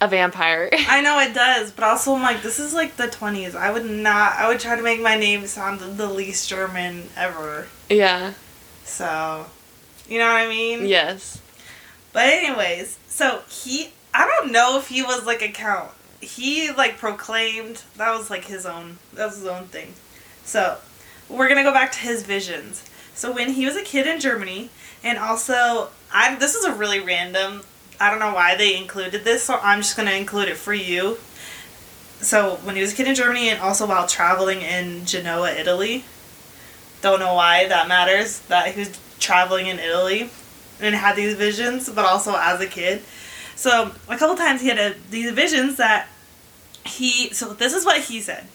a 0.02 0.08
vampire. 0.08 0.70
I 0.74 1.02
know 1.02 1.20
it 1.20 1.34
does, 1.36 1.72
but 1.72 1.84
also 1.84 2.16
I'm 2.16 2.22
like, 2.24 2.42
this 2.42 2.60
is 2.60 2.74
like 2.74 2.96
the 2.98 3.08
twenties. 3.08 3.54
I 3.56 3.72
would 3.72 3.86
not. 3.86 4.34
I 4.38 4.48
would 4.48 4.60
try 4.60 4.76
to 4.76 4.82
make 4.82 5.00
my 5.02 5.16
name 5.16 5.46
sound 5.46 5.80
the 5.80 6.08
least 6.10 6.50
German 6.50 7.10
ever. 7.16 7.68
yeah. 7.90 8.34
So, 8.84 9.46
you 10.08 10.20
know 10.20 10.28
what 10.28 10.38
I 10.38 10.48
mean? 10.48 10.86
Yes. 10.86 11.42
But 12.14 12.28
anyways, 12.28 12.98
so 13.08 13.42
he. 13.50 13.92
I 14.14 14.26
don't 14.26 14.52
know 14.52 14.80
if 14.80 14.88
he 14.88 15.04
was 15.04 15.26
like 15.26 15.42
a 15.42 15.50
count. 15.50 15.92
He 16.22 16.72
like 16.72 16.98
proclaimed 16.98 17.84
that 17.98 18.18
was 18.18 18.30
like 18.30 18.46
his 18.46 18.66
own. 18.66 18.98
That 19.14 19.28
was 19.28 19.38
his 19.38 19.46
own 19.46 19.66
thing. 19.66 19.94
So 20.44 20.78
we're 21.30 21.48
gonna 21.48 21.64
go 21.64 21.74
back 21.74 21.92
to 21.94 22.00
his 22.00 22.24
visions. 22.24 22.90
So 23.14 23.32
when 23.32 23.52
he 23.52 23.66
was 23.66 23.76
a 23.76 23.84
kid 23.84 24.08
in 24.08 24.20
Germany, 24.20 24.70
and 25.04 25.18
also 25.18 25.90
I 26.12 26.36
this 26.36 26.56
is 26.56 26.66
a 26.66 26.74
really 26.74 27.00
random 27.00 27.62
I 28.00 28.10
don't 28.10 28.20
know 28.20 28.34
why 28.34 28.56
they 28.56 28.78
included 28.78 29.24
this, 29.24 29.44
so 29.44 29.60
I'm 29.62 29.80
just 29.80 29.98
gonna 29.98 30.12
include 30.12 30.50
it 30.50 30.58
for 30.58 30.74
you. 30.74 31.18
So 32.22 32.56
when 32.64 32.76
he 32.76 32.82
was 32.82 32.94
a 32.94 32.96
kid 32.96 33.08
in 33.08 33.16
Germany 33.16 33.50
and 33.50 33.60
also 33.60 33.88
while 33.88 34.08
traveling 34.08 34.62
in 34.62 35.06
Genoa, 35.06 35.52
Italy. 35.52 36.06
Don't 37.02 37.20
know 37.20 37.36
why 37.36 37.68
that 37.68 37.88
matters 37.88 38.40
that 38.48 38.74
he 38.74 38.80
was 38.80 39.00
traveling 39.20 39.68
in 39.68 39.80
Italy 39.80 40.30
and 40.80 40.96
had 40.96 41.16
these 41.16 41.36
visions, 41.36 41.90
but 41.90 42.06
also 42.06 42.36
as 42.36 42.62
a 42.62 42.68
kid. 42.68 43.02
So 43.56 43.92
a 44.08 44.18
couple 44.18 44.36
times 44.36 44.62
he 44.62 44.68
had 44.68 44.78
a, 44.78 44.96
these 45.10 45.32
visions 45.32 45.78
that 45.78 46.08
he. 46.86 47.34
So 47.34 47.54
this 47.54 47.74
is 47.74 47.86
what 47.86 48.02
he 48.02 48.22
said. 48.22 48.48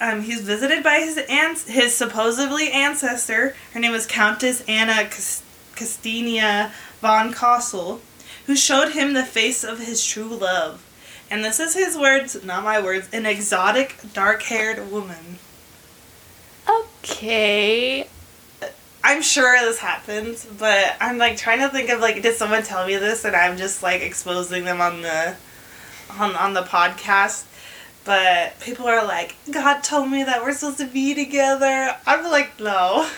Um, 0.00 0.22
he's 0.22 0.40
visited 0.40 0.82
by 0.82 1.00
his 1.00 1.18
aunt, 1.28 1.58
his 1.60 1.94
supposedly 1.94 2.70
ancestor. 2.70 3.54
Her 3.72 3.80
name 3.80 3.92
was 3.92 4.06
Countess 4.06 4.62
Anna 4.68 5.04
Castinia 5.04 6.72
von 7.00 7.32
Cosel, 7.32 8.00
who 8.46 8.56
showed 8.56 8.92
him 8.92 9.14
the 9.14 9.24
face 9.24 9.64
of 9.64 9.78
his 9.80 10.04
true 10.04 10.34
love. 10.34 10.84
And 11.30 11.44
this 11.44 11.58
is 11.58 11.74
his 11.74 11.96
words, 11.96 12.44
not 12.44 12.64
my 12.64 12.80
words, 12.82 13.08
an 13.12 13.24
exotic, 13.26 13.96
dark 14.12 14.42
haired 14.42 14.90
woman. 14.90 15.38
Okay. 16.68 18.08
I'm 19.06 19.20
sure 19.20 19.54
this 19.60 19.78
happens, 19.78 20.46
but 20.46 20.96
I'm 20.98 21.18
like 21.18 21.36
trying 21.36 21.58
to 21.60 21.68
think 21.68 21.90
of 21.90 22.00
like 22.00 22.22
did 22.22 22.36
someone 22.36 22.62
tell 22.62 22.86
me 22.86 22.96
this 22.96 23.26
and 23.26 23.36
I'm 23.36 23.58
just 23.58 23.82
like 23.82 24.00
exposing 24.00 24.64
them 24.64 24.80
on 24.80 25.02
the 25.02 25.36
on 26.18 26.34
on 26.34 26.54
the 26.54 26.62
podcast. 26.62 27.44
But 28.06 28.58
people 28.60 28.86
are 28.86 29.04
like, 29.04 29.36
God 29.50 29.82
told 29.82 30.10
me 30.10 30.24
that 30.24 30.42
we're 30.42 30.54
supposed 30.54 30.78
to 30.78 30.86
be 30.86 31.14
together. 31.14 31.94
I'm 32.06 32.24
like, 32.30 32.58
no. 32.58 33.08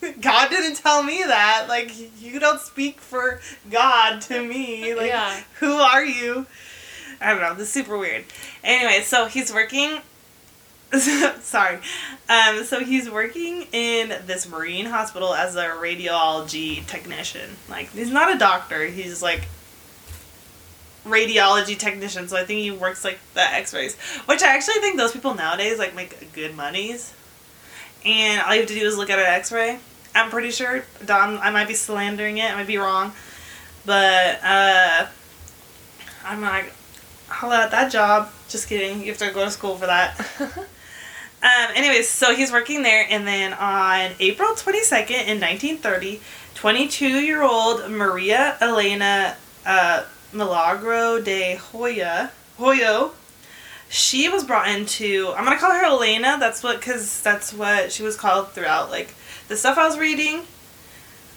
God 0.22 0.48
didn't 0.48 0.76
tell 0.76 1.02
me 1.02 1.22
that. 1.22 1.66
Like 1.68 1.92
you 2.18 2.40
don't 2.40 2.60
speak 2.60 2.98
for 2.98 3.40
God 3.70 4.22
to 4.22 4.42
me. 4.42 4.94
Like 4.96 5.08
yeah. 5.08 5.42
who 5.60 5.74
are 5.74 6.04
you? 6.04 6.46
I 7.20 7.32
don't 7.32 7.42
know. 7.42 7.52
This 7.54 7.68
is 7.68 7.74
super 7.74 7.98
weird. 7.98 8.24
Anyway, 8.64 9.02
so 9.02 9.26
he's 9.26 9.52
working 9.52 9.98
sorry. 11.40 11.78
Um, 12.28 12.64
so 12.64 12.80
he's 12.84 13.10
working 13.10 13.66
in 13.72 14.14
this 14.26 14.48
marine 14.48 14.86
hospital 14.86 15.34
as 15.34 15.56
a 15.56 15.66
radiology 15.66 16.86
technician. 16.86 17.56
Like 17.68 17.90
he's 17.90 18.10
not 18.10 18.34
a 18.34 18.38
doctor. 18.38 18.86
He's 18.86 19.22
like 19.22 19.48
radiology 21.04 21.76
technician. 21.78 22.28
So 22.28 22.36
I 22.36 22.44
think 22.44 22.60
he 22.60 22.70
works 22.70 23.04
like 23.04 23.18
the 23.34 23.40
X-rays, 23.40 23.96
which 24.26 24.42
I 24.42 24.54
actually 24.54 24.80
think 24.80 24.96
those 24.96 25.12
people 25.12 25.34
nowadays 25.34 25.78
like 25.78 25.94
make 25.94 26.32
good 26.32 26.54
monies. 26.54 27.12
And 28.04 28.40
all 28.42 28.54
you 28.54 28.60
have 28.60 28.68
to 28.68 28.74
do 28.74 28.86
is 28.86 28.96
look 28.96 29.10
at 29.10 29.18
an 29.18 29.26
X-ray. 29.26 29.78
I'm 30.14 30.30
pretty 30.30 30.50
sure. 30.50 30.84
Don, 31.04 31.38
I 31.38 31.50
might 31.50 31.68
be 31.68 31.74
slandering 31.74 32.38
it. 32.38 32.50
I 32.50 32.54
might 32.54 32.66
be 32.66 32.78
wrong, 32.78 33.12
but 33.84 34.40
uh, 34.42 35.06
I'm 36.24 36.40
like, 36.40 36.72
how 37.28 37.48
about 37.48 37.72
that 37.72 37.90
job? 37.90 38.30
Just 38.48 38.68
kidding. 38.68 39.00
You 39.00 39.06
have 39.08 39.18
to 39.18 39.30
go 39.32 39.44
to 39.44 39.50
school 39.50 39.76
for 39.76 39.86
that. 39.86 40.16
Um, 41.42 41.68
anyways, 41.74 42.08
so 42.08 42.34
he's 42.34 42.50
working 42.50 42.82
there, 42.82 43.06
and 43.08 43.26
then 43.26 43.52
on 43.52 44.12
April 44.18 44.54
22nd 44.54 45.26
in 45.26 45.40
1930, 45.40 46.20
22 46.54 47.06
year 47.06 47.42
old 47.42 47.90
Maria 47.90 48.56
Elena 48.60 49.36
uh, 49.66 50.04
Milagro 50.32 51.20
de 51.20 51.56
Hoya, 51.56 52.30
Hoyo, 52.58 53.12
she 53.88 54.28
was 54.28 54.44
brought 54.44 54.68
into, 54.68 55.32
I'm 55.36 55.44
gonna 55.44 55.58
call 55.58 55.72
her 55.72 55.84
Elena, 55.84 56.36
that's 56.40 56.62
what, 56.62 56.80
cause 56.80 57.22
that's 57.22 57.52
what 57.52 57.92
she 57.92 58.02
was 58.02 58.16
called 58.16 58.50
throughout, 58.52 58.90
like, 58.90 59.14
the 59.48 59.56
stuff 59.56 59.78
I 59.78 59.86
was 59.86 59.98
reading. 59.98 60.42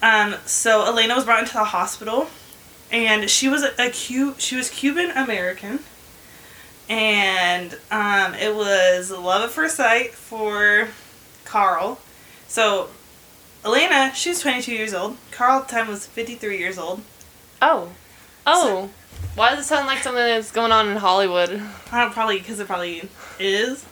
Um, 0.01 0.36
so 0.46 0.86
Elena 0.86 1.15
was 1.15 1.25
brought 1.25 1.41
into 1.41 1.53
the 1.53 1.65
hospital, 1.65 2.29
and 2.91 3.29
she 3.29 3.50
was 3.50 3.63
a, 3.63 3.74
a 3.77 3.91
Cu- 3.91 4.36
she 4.38 4.56
was 4.56 4.70
Cuban 4.70 5.12
American 5.12 5.79
and 6.89 7.77
um, 7.91 8.34
it 8.34 8.55
was 8.55 9.12
love 9.12 9.43
at 9.43 9.51
first 9.51 9.77
sight 9.77 10.13
for 10.13 10.89
Carl. 11.46 12.00
So 12.48 12.89
Elena, 13.63 14.12
she's 14.15 14.41
22 14.41 14.72
years 14.74 14.93
old. 14.93 15.17
Carl 15.31 15.62
at 15.62 15.67
the 15.67 15.75
time 15.75 15.88
was 15.88 16.05
53 16.08 16.58
years 16.58 16.77
old. 16.77 17.01
Oh. 17.62 17.89
Oh. 18.48 18.65
So, 18.65 18.89
Why 19.36 19.51
does 19.51 19.65
it 19.65 19.67
sound 19.67 19.86
like 19.86 20.00
something 20.00 20.24
that's 20.24 20.51
going 20.51 20.72
on 20.72 20.88
in 20.88 20.98
Hollywood? 20.98 21.62
Probably 21.86 22.39
because 22.39 22.60
it 22.60 22.67
probably 22.67 23.10
is. 23.38 23.86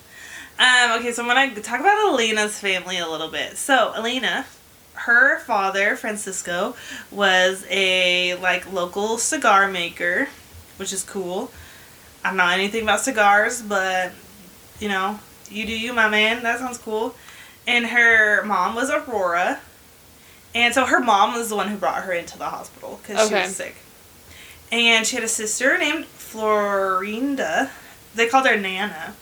Um, 0.60 1.00
okay, 1.00 1.12
so 1.12 1.22
I'm 1.22 1.28
gonna 1.28 1.62
talk 1.62 1.80
about 1.80 2.00
Elena's 2.08 2.60
family 2.60 2.98
a 2.98 3.08
little 3.08 3.30
bit. 3.30 3.58
So 3.58 3.94
Elena, 3.96 4.46
her 4.94 5.38
father 5.40 5.96
Francisco 5.96 6.76
was 7.12 7.64
a 7.70 8.36
like 8.36 8.72
local 8.74 9.20
cigar 9.20 9.68
maker, 9.68 10.30
which 10.78 10.92
is 10.92 11.04
cool. 11.04 11.52
I 12.28 12.32
don't 12.32 12.38
know 12.38 12.48
anything 12.48 12.84
about 12.84 13.00
cigars, 13.00 13.62
but 13.62 14.12
you 14.82 14.90
know, 14.90 15.18
you 15.50 15.66
do 15.66 15.72
you, 15.72 15.94
my 15.94 16.10
man. 16.10 16.44
That 16.44 16.60
sounds 16.60 16.78
cool. 16.78 17.16
And 17.66 17.86
her 17.86 18.44
mom 18.44 18.76
was 18.76 18.90
Aurora. 18.90 19.62
And 20.54 20.74
so 20.74 20.86
her 20.86 21.00
mom 21.00 21.36
was 21.36 21.48
the 21.48 21.56
one 21.56 21.70
who 21.70 21.78
brought 21.78 22.04
her 22.04 22.12
into 22.12 22.38
the 22.38 22.50
hospital 22.50 23.00
because 23.02 23.28
okay. 23.28 23.44
she 23.44 23.48
was 23.48 23.56
sick. 23.56 23.76
And 24.74 25.08
she 25.08 25.16
had 25.16 25.24
a 25.24 25.30
sister 25.30 25.78
named 25.78 26.04
Florinda. 26.04 27.70
They 28.14 28.28
called 28.28 28.46
her 28.46 28.58
Nana. 28.58 29.16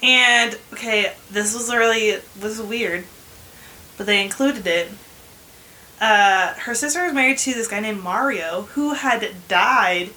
And 0.00 0.56
okay, 0.72 1.14
this 1.32 1.52
was 1.52 1.74
really 1.74 2.20
was 2.40 2.62
weird, 2.62 3.06
but 3.96 4.06
they 4.06 4.22
included 4.22 4.68
it. 4.68 4.88
Uh, 6.00 6.54
her 6.54 6.76
sister 6.76 7.02
was 7.02 7.12
married 7.12 7.38
to 7.38 7.54
this 7.54 7.66
guy 7.66 7.80
named 7.80 8.04
Mario 8.04 8.62
who 8.74 8.92
had 8.94 9.28
died 9.48 10.10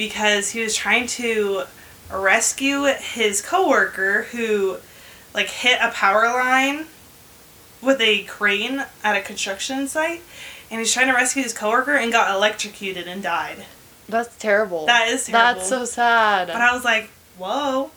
because 0.00 0.52
he 0.52 0.62
was 0.62 0.74
trying 0.74 1.06
to 1.06 1.64
rescue 2.10 2.84
his 2.84 3.42
coworker 3.42 4.22
who 4.32 4.78
like 5.34 5.48
hit 5.48 5.78
a 5.78 5.90
power 5.90 6.24
line 6.24 6.86
with 7.82 8.00
a 8.00 8.22
crane 8.22 8.82
at 9.04 9.14
a 9.14 9.20
construction 9.20 9.86
site 9.86 10.22
and 10.70 10.78
he's 10.78 10.90
trying 10.90 11.08
to 11.08 11.12
rescue 11.12 11.42
his 11.42 11.52
coworker 11.52 11.94
and 11.94 12.10
got 12.10 12.34
electrocuted 12.34 13.06
and 13.06 13.22
died. 13.22 13.66
That's 14.08 14.34
terrible. 14.38 14.86
That 14.86 15.08
is 15.08 15.26
terrible. 15.26 15.56
That's 15.56 15.68
so 15.68 15.84
sad. 15.84 16.46
But 16.46 16.62
I 16.62 16.74
was 16.74 16.82
like, 16.82 17.10
whoa. 17.36 17.90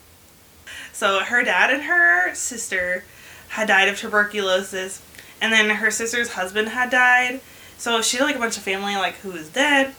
So 0.92 1.22
her 1.22 1.42
dad 1.42 1.72
and 1.72 1.84
her 1.84 2.36
sister 2.36 3.06
had 3.48 3.70
died 3.70 3.88
of 3.88 3.98
tuberculosis 3.98 5.02
and 5.40 5.54
then 5.54 5.70
her 5.70 5.90
sister's 5.90 6.34
husband 6.34 6.68
had 6.68 6.90
died. 6.90 7.40
So 7.78 8.02
she 8.02 8.18
had 8.18 8.26
like 8.26 8.36
a 8.36 8.40
bunch 8.40 8.58
of 8.58 8.64
family 8.64 8.98
like 8.98 9.16
who 9.20 9.32
was 9.32 9.48
dead. 9.48 9.96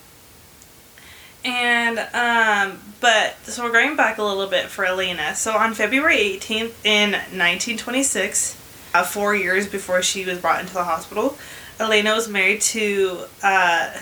And, 1.45 1.99
um, 1.99 2.79
but, 2.99 3.35
so 3.43 3.63
we're 3.63 3.71
going 3.71 3.95
back 3.95 4.17
a 4.17 4.23
little 4.23 4.47
bit 4.47 4.65
for 4.65 4.83
Elena. 4.83 5.35
So 5.35 5.55
on 5.55 5.75
February 5.75 6.17
18th 6.17 6.83
in 6.83 7.11
1926, 7.11 8.57
uh, 8.95 9.03
four 9.03 9.35
years 9.35 9.67
before 9.67 10.01
she 10.01 10.25
was 10.25 10.39
brought 10.39 10.61
into 10.61 10.73
the 10.73 10.83
hospital, 10.83 11.37
Elena 11.79 12.15
was 12.15 12.27
married 12.27 12.61
to, 12.61 13.25
uh, 13.43 13.93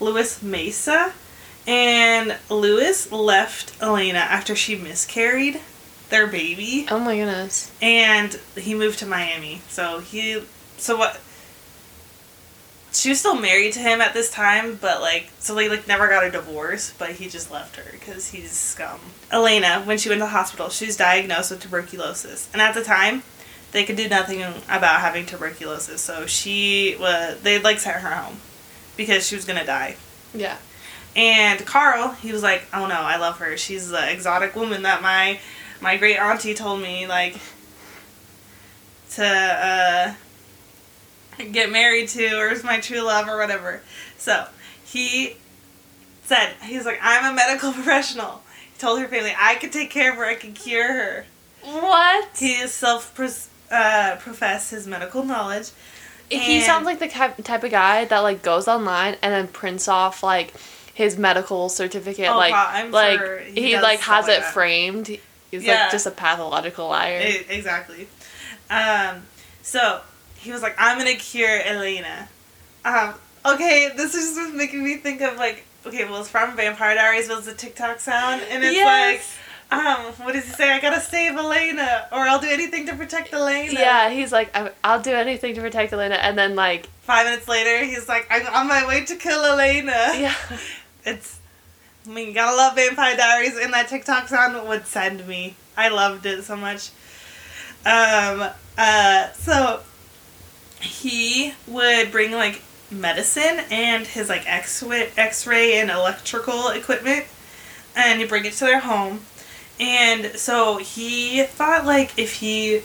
Louis 0.00 0.42
Mesa. 0.42 1.12
And 1.68 2.36
Louis 2.48 3.12
left 3.12 3.80
Elena 3.80 4.18
after 4.18 4.56
she 4.56 4.74
miscarried 4.74 5.60
their 6.08 6.26
baby. 6.26 6.86
Oh 6.90 6.98
my 6.98 7.16
goodness. 7.16 7.70
And 7.80 8.40
he 8.56 8.74
moved 8.74 8.98
to 9.00 9.06
Miami. 9.06 9.62
So 9.68 10.00
he, 10.00 10.42
so 10.78 10.96
what, 10.96 11.20
she 12.92 13.10
was 13.10 13.20
still 13.20 13.38
married 13.38 13.72
to 13.74 13.78
him 13.78 14.00
at 14.00 14.14
this 14.14 14.30
time, 14.30 14.78
but 14.80 15.00
like, 15.00 15.30
so 15.38 15.54
they 15.54 15.68
like 15.68 15.86
never 15.86 16.08
got 16.08 16.24
a 16.24 16.30
divorce, 16.30 16.92
but 16.98 17.10
he 17.12 17.28
just 17.28 17.50
left 17.50 17.76
her 17.76 17.84
because 17.92 18.28
he's 18.28 18.50
scum. 18.50 19.00
Elena, 19.30 19.82
when 19.82 19.98
she 19.98 20.08
went 20.08 20.20
to 20.20 20.24
the 20.24 20.30
hospital, 20.30 20.68
she 20.68 20.86
was 20.86 20.96
diagnosed 20.96 21.50
with 21.50 21.60
tuberculosis, 21.60 22.48
and 22.52 22.60
at 22.60 22.74
the 22.74 22.82
time, 22.82 23.22
they 23.72 23.84
could 23.84 23.96
do 23.96 24.08
nothing 24.08 24.42
about 24.42 25.00
having 25.00 25.26
tuberculosis, 25.26 26.00
so 26.00 26.26
she 26.26 26.96
was 26.98 27.40
they 27.42 27.60
like 27.60 27.78
sent 27.78 27.98
her 27.98 28.10
home 28.10 28.38
because 28.96 29.26
she 29.26 29.36
was 29.36 29.44
gonna 29.44 29.66
die. 29.66 29.96
Yeah. 30.34 30.58
And 31.16 31.64
Carl, 31.66 32.12
he 32.12 32.32
was 32.32 32.42
like, 32.42 32.62
"Oh 32.72 32.86
no, 32.86 32.94
I 32.94 33.16
love 33.16 33.38
her. 33.38 33.56
She's 33.56 33.88
the 33.88 34.10
exotic 34.12 34.56
woman 34.56 34.82
that 34.82 35.02
my 35.02 35.38
my 35.80 35.96
great 35.96 36.16
auntie 36.16 36.54
told 36.54 36.82
me 36.82 37.06
like 37.06 37.36
to 39.10 39.24
uh 39.24 40.14
get 41.52 41.70
married 41.70 42.08
to 42.08 42.38
or 42.38 42.48
is 42.48 42.64
my 42.64 42.80
true 42.80 43.02
love 43.02 43.28
or 43.28 43.38
whatever. 43.38 43.82
So 44.18 44.46
he 44.84 45.36
said, 46.24 46.54
he's 46.62 46.86
like, 46.86 46.98
I'm 47.02 47.32
a 47.32 47.34
medical 47.34 47.72
professional. 47.74 48.42
He 48.72 48.78
told 48.78 49.00
her 49.00 49.08
family, 49.08 49.32
I 49.38 49.56
could 49.56 49.72
take 49.72 49.90
care 49.90 50.12
of 50.12 50.16
her, 50.18 50.24
I 50.24 50.34
could 50.34 50.54
cure 50.54 50.92
her. 50.92 51.26
What? 51.62 52.36
He 52.38 52.52
is 52.52 52.72
self 52.72 53.18
uh, 53.70 54.16
profess 54.16 54.70
his 54.70 54.86
medical 54.86 55.24
knowledge. 55.24 55.70
He 56.30 56.60
sounds 56.60 56.86
like 56.86 57.00
the 57.00 57.08
type 57.08 57.64
of 57.64 57.70
guy 57.70 58.04
that 58.04 58.20
like 58.20 58.42
goes 58.42 58.68
online 58.68 59.16
and 59.20 59.32
then 59.32 59.48
prints 59.48 59.88
off 59.88 60.22
like 60.22 60.54
his 60.94 61.18
medical 61.18 61.68
certificate. 61.68 62.28
Oh, 62.30 62.36
like, 62.36 62.54
I'm 62.54 62.92
like 62.92 63.18
sure 63.18 63.38
he, 63.40 63.62
he 63.62 63.80
like 63.80 64.00
has 64.00 64.26
like 64.26 64.38
it 64.38 64.40
that. 64.42 64.54
framed. 64.54 65.08
He's 65.08 65.64
yeah. 65.64 65.82
like 65.82 65.90
just 65.90 66.06
a 66.06 66.12
pathological 66.12 66.88
liar. 66.88 67.20
exactly. 67.48 68.06
Um, 68.70 69.22
so 69.62 70.00
he 70.40 70.52
was 70.52 70.62
like, 70.62 70.74
I'm 70.78 70.98
gonna 70.98 71.14
cure 71.14 71.60
Elena. 71.62 72.28
Um, 72.84 73.14
okay, 73.46 73.90
this 73.96 74.14
is 74.14 74.34
just 74.36 74.54
making 74.54 74.82
me 74.84 74.96
think 74.96 75.20
of 75.20 75.36
like 75.36 75.64
okay, 75.86 76.04
well, 76.04 76.20
it's 76.20 76.28
from 76.28 76.54
Vampire 76.56 76.94
Diaries, 76.94 77.28
but 77.28 77.38
it's 77.38 77.46
a 77.46 77.54
TikTok 77.54 78.00
sound, 78.00 78.42
and 78.50 78.62
it's 78.62 78.74
Yes. 78.74 79.36
like, 79.70 79.80
um, 79.86 80.12
what 80.24 80.34
does 80.34 80.44
he 80.44 80.50
say? 80.52 80.70
I 80.70 80.78
gotta 80.78 81.00
save 81.00 81.36
Elena, 81.38 82.06
or 82.12 82.18
I'll 82.18 82.38
do 82.38 82.48
anything 82.50 82.84
to 82.86 82.94
protect 82.94 83.32
Elena. 83.32 83.72
Yeah, 83.72 84.10
he's 84.10 84.30
like, 84.30 84.54
"I- 84.54 84.72
I'll 84.84 85.00
do 85.00 85.12
anything 85.14 85.54
to 85.54 85.60
protect 85.62 85.94
Elena, 85.94 86.16
and 86.16 86.36
then 86.36 86.54
like, 86.54 86.86
Five 87.00 87.24
minutes 87.26 87.48
later, 87.48 87.82
he's 87.86 88.08
like, 88.08 88.26
I'm 88.30 88.46
on 88.48 88.68
my 88.68 88.86
way 88.86 89.04
to 89.06 89.16
kill 89.16 89.42
Elena. 89.42 90.10
yeah, 90.18 90.34
It's, 91.06 91.38
I 92.06 92.10
mean, 92.10 92.28
you 92.28 92.34
gotta 92.34 92.54
love 92.56 92.74
Vampire 92.74 93.16
Diaries, 93.16 93.56
and 93.56 93.72
that 93.72 93.88
TikTok 93.88 94.28
sound 94.28 94.68
would 94.68 94.86
send 94.86 95.26
me. 95.26 95.54
I 95.78 95.88
loved 95.88 96.26
it 96.26 96.44
so 96.44 96.56
much. 96.56 96.90
Um, 97.86 98.50
uh, 98.76 99.32
so 99.32 99.80
he 100.80 101.54
would 101.66 102.10
bring 102.10 102.32
like 102.32 102.62
medicine 102.90 103.60
and 103.70 104.06
his 104.06 104.28
like 104.28 104.48
X 104.48 104.82
X-ray 104.82 105.78
and 105.78 105.90
electrical 105.90 106.68
equipment, 106.68 107.26
and 107.96 108.20
he'd 108.20 108.28
bring 108.28 108.44
it 108.44 108.54
to 108.54 108.64
their 108.64 108.80
home. 108.80 109.20
And 109.78 110.36
so 110.36 110.78
he 110.78 111.42
thought 111.44 111.86
like 111.86 112.18
if 112.18 112.34
he 112.34 112.82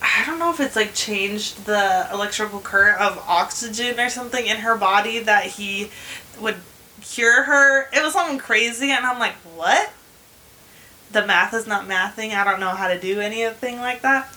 I 0.00 0.24
don't 0.26 0.38
know 0.38 0.50
if 0.50 0.60
it's 0.60 0.76
like 0.76 0.94
changed 0.94 1.64
the 1.66 2.08
electrical 2.12 2.60
current 2.60 3.00
of 3.00 3.18
oxygen 3.26 3.98
or 3.98 4.08
something 4.10 4.46
in 4.46 4.58
her 4.58 4.76
body 4.76 5.18
that 5.20 5.44
he 5.44 5.90
would 6.40 6.56
cure 7.00 7.44
her. 7.44 7.88
It 7.92 8.02
was 8.02 8.12
something 8.12 8.38
crazy 8.38 8.90
and 8.90 9.04
I'm 9.04 9.18
like, 9.18 9.34
"What?" 9.54 9.92
The 11.12 11.26
math 11.26 11.54
is 11.54 11.66
not 11.66 11.86
mathing. 11.88 12.34
I 12.34 12.44
don't 12.44 12.60
know 12.60 12.70
how 12.70 12.88
to 12.88 13.00
do 13.00 13.20
anything 13.20 13.78
like 13.78 14.02
that. 14.02 14.28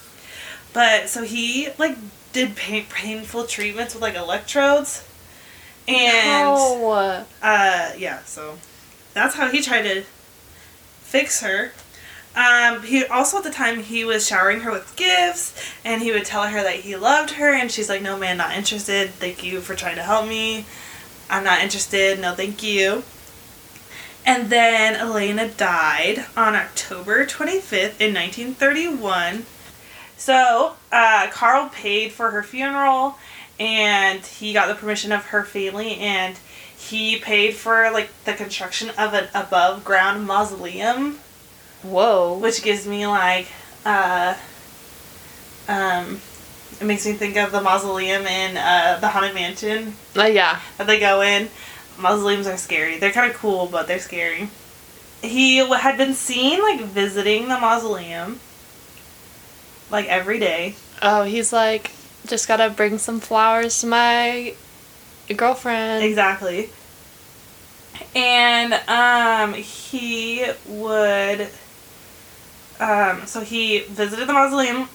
But 0.71 1.09
so 1.09 1.23
he 1.23 1.69
like 1.77 1.97
did 2.33 2.55
pain- 2.55 2.85
painful 2.89 3.45
treatments 3.45 3.93
with 3.93 4.01
like 4.01 4.15
electrodes. 4.15 5.05
And 5.87 6.45
no. 6.45 7.25
uh, 7.41 7.93
yeah, 7.97 8.23
so 8.23 8.57
that's 9.13 9.35
how 9.35 9.49
he 9.49 9.61
tried 9.61 9.83
to 9.83 10.03
fix 11.01 11.41
her. 11.41 11.71
Um, 12.35 12.83
he 12.83 13.05
also 13.05 13.37
at 13.37 13.43
the 13.43 13.49
time 13.49 13.81
he 13.81 14.05
was 14.05 14.27
showering 14.27 14.61
her 14.61 14.71
with 14.71 14.95
gifts, 14.95 15.59
and 15.83 16.01
he 16.01 16.11
would 16.11 16.25
tell 16.25 16.43
her 16.43 16.61
that 16.61 16.75
he 16.75 16.95
loved 16.95 17.31
her, 17.31 17.51
and 17.53 17.71
she's 17.71 17.89
like, 17.89 18.03
"No, 18.03 18.17
man, 18.17 18.37
not 18.37 18.55
interested. 18.55 19.09
Thank 19.09 19.43
you 19.43 19.61
for 19.61 19.75
trying 19.75 19.95
to 19.95 20.03
help 20.03 20.27
me. 20.27 20.65
I'm 21.29 21.43
not 21.43 21.61
interested. 21.61 22.19
No, 22.19 22.35
thank 22.35 22.61
you." 22.61 23.03
And 24.25 24.51
then 24.51 24.95
Elena 24.95 25.47
died 25.47 26.25
on 26.37 26.55
October 26.55 27.25
25th 27.25 27.99
in 27.99 28.13
1931. 28.13 29.45
So 30.19 30.73
uh, 30.91 31.27
Carl 31.31 31.69
paid 31.69 32.11
for 32.11 32.29
her 32.31 32.43
funeral, 32.43 33.15
and 33.59 34.19
he 34.19 34.51
got 34.53 34.67
the 34.67 34.75
permission 34.75 35.11
of 35.13 35.25
her 35.27 35.43
family, 35.43 35.95
and 35.95 36.37
he 36.77 37.17
paid 37.17 37.55
for 37.55 37.89
like 37.91 38.09
the 38.25 38.33
construction 38.33 38.89
of 38.97 39.13
an 39.13 39.29
above 39.33 39.83
ground 39.85 40.27
mausoleum, 40.27 41.19
Whoa. 41.83 42.37
which 42.37 42.61
gives 42.61 42.85
me 42.85 43.07
like, 43.07 43.47
uh, 43.85 44.35
um, 45.69 46.19
it 46.81 46.85
makes 46.85 47.05
me 47.05 47.13
think 47.13 47.37
of 47.37 47.51
the 47.53 47.61
mausoleum 47.61 48.27
in 48.27 48.57
uh, 48.57 48.97
the 48.99 49.07
Haunted 49.07 49.33
Mansion 49.33 49.93
Uh, 50.17 50.25
yeah. 50.25 50.59
that 50.77 50.85
they 50.87 50.99
go 50.99 51.21
in. 51.21 51.47
Mausoleums 51.97 52.45
are 52.47 52.57
scary. 52.57 52.97
They're 52.97 53.11
kind 53.11 53.31
of 53.31 53.37
cool, 53.37 53.67
but 53.67 53.87
they're 53.87 53.99
scary. 53.99 54.49
He 55.21 55.57
had 55.57 55.97
been 55.97 56.13
seen 56.13 56.61
like 56.61 56.81
visiting 56.81 57.47
the 57.49 57.59
mausoleum, 57.59 58.39
like 59.91 60.07
every 60.07 60.39
day. 60.39 60.75
Oh, 61.01 61.23
he's 61.23 61.53
like, 61.53 61.91
just 62.27 62.47
gotta 62.47 62.69
bring 62.69 62.97
some 62.97 63.19
flowers 63.19 63.79
to 63.81 63.87
my 63.87 64.53
girlfriend. 65.35 66.03
Exactly. 66.03 66.69
And 68.15 68.73
um 68.87 69.53
he 69.53 70.45
would 70.67 71.49
um 72.79 73.25
so 73.25 73.41
he 73.41 73.79
visited 73.79 74.27
the 74.27 74.33
mausoleum 74.33 74.89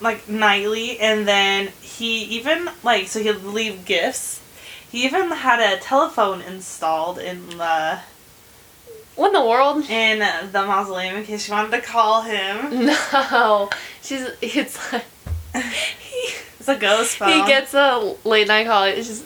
like 0.00 0.28
nightly 0.28 0.98
and 1.00 1.26
then 1.26 1.68
he 1.82 2.22
even 2.24 2.70
like 2.82 3.08
so 3.08 3.20
he'd 3.20 3.42
leave 3.42 3.84
gifts. 3.84 4.40
He 4.90 5.04
even 5.04 5.30
had 5.30 5.60
a 5.60 5.80
telephone 5.80 6.40
installed 6.40 7.18
in 7.18 7.58
the 7.58 8.00
What 9.18 9.28
in 9.28 9.32
the 9.32 9.44
world? 9.44 9.84
in 9.90 10.20
the 10.20 10.62
mausoleum 10.64 11.16
in 11.16 11.24
case 11.24 11.48
you 11.48 11.54
wanted 11.54 11.72
to 11.72 11.80
call 11.80 12.22
him. 12.22 12.86
No. 13.30 13.68
She's, 14.02 14.26
it's 14.40 14.92
like, 14.92 15.04
he, 16.00 16.34
It's 16.60 16.68
a 16.68 16.76
ghost 16.76 17.16
phone. 17.16 17.32
he 17.32 17.46
gets 17.46 17.74
a 17.74 18.14
late 18.24 18.46
night 18.48 18.66
call. 18.66 18.84
It's 18.84 19.08
just, 19.08 19.24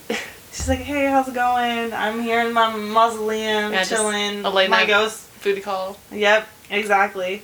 She's 0.52 0.68
like, 0.68 0.80
"Hey, 0.80 1.06
how's 1.06 1.28
it 1.28 1.34
going? 1.34 1.92
I'm 1.92 2.20
here 2.22 2.40
in 2.40 2.52
my 2.52 2.74
mausoleum, 2.74 3.72
Yeah, 3.72 3.84
chilling. 3.84 4.44
a 4.44 4.50
late 4.50 4.68
my 4.70 4.78
night- 4.80 4.88
ghost 4.88 5.26
booty 5.42 5.60
call. 5.60 5.98
Yep, 6.10 6.46
exactly. 6.70 7.42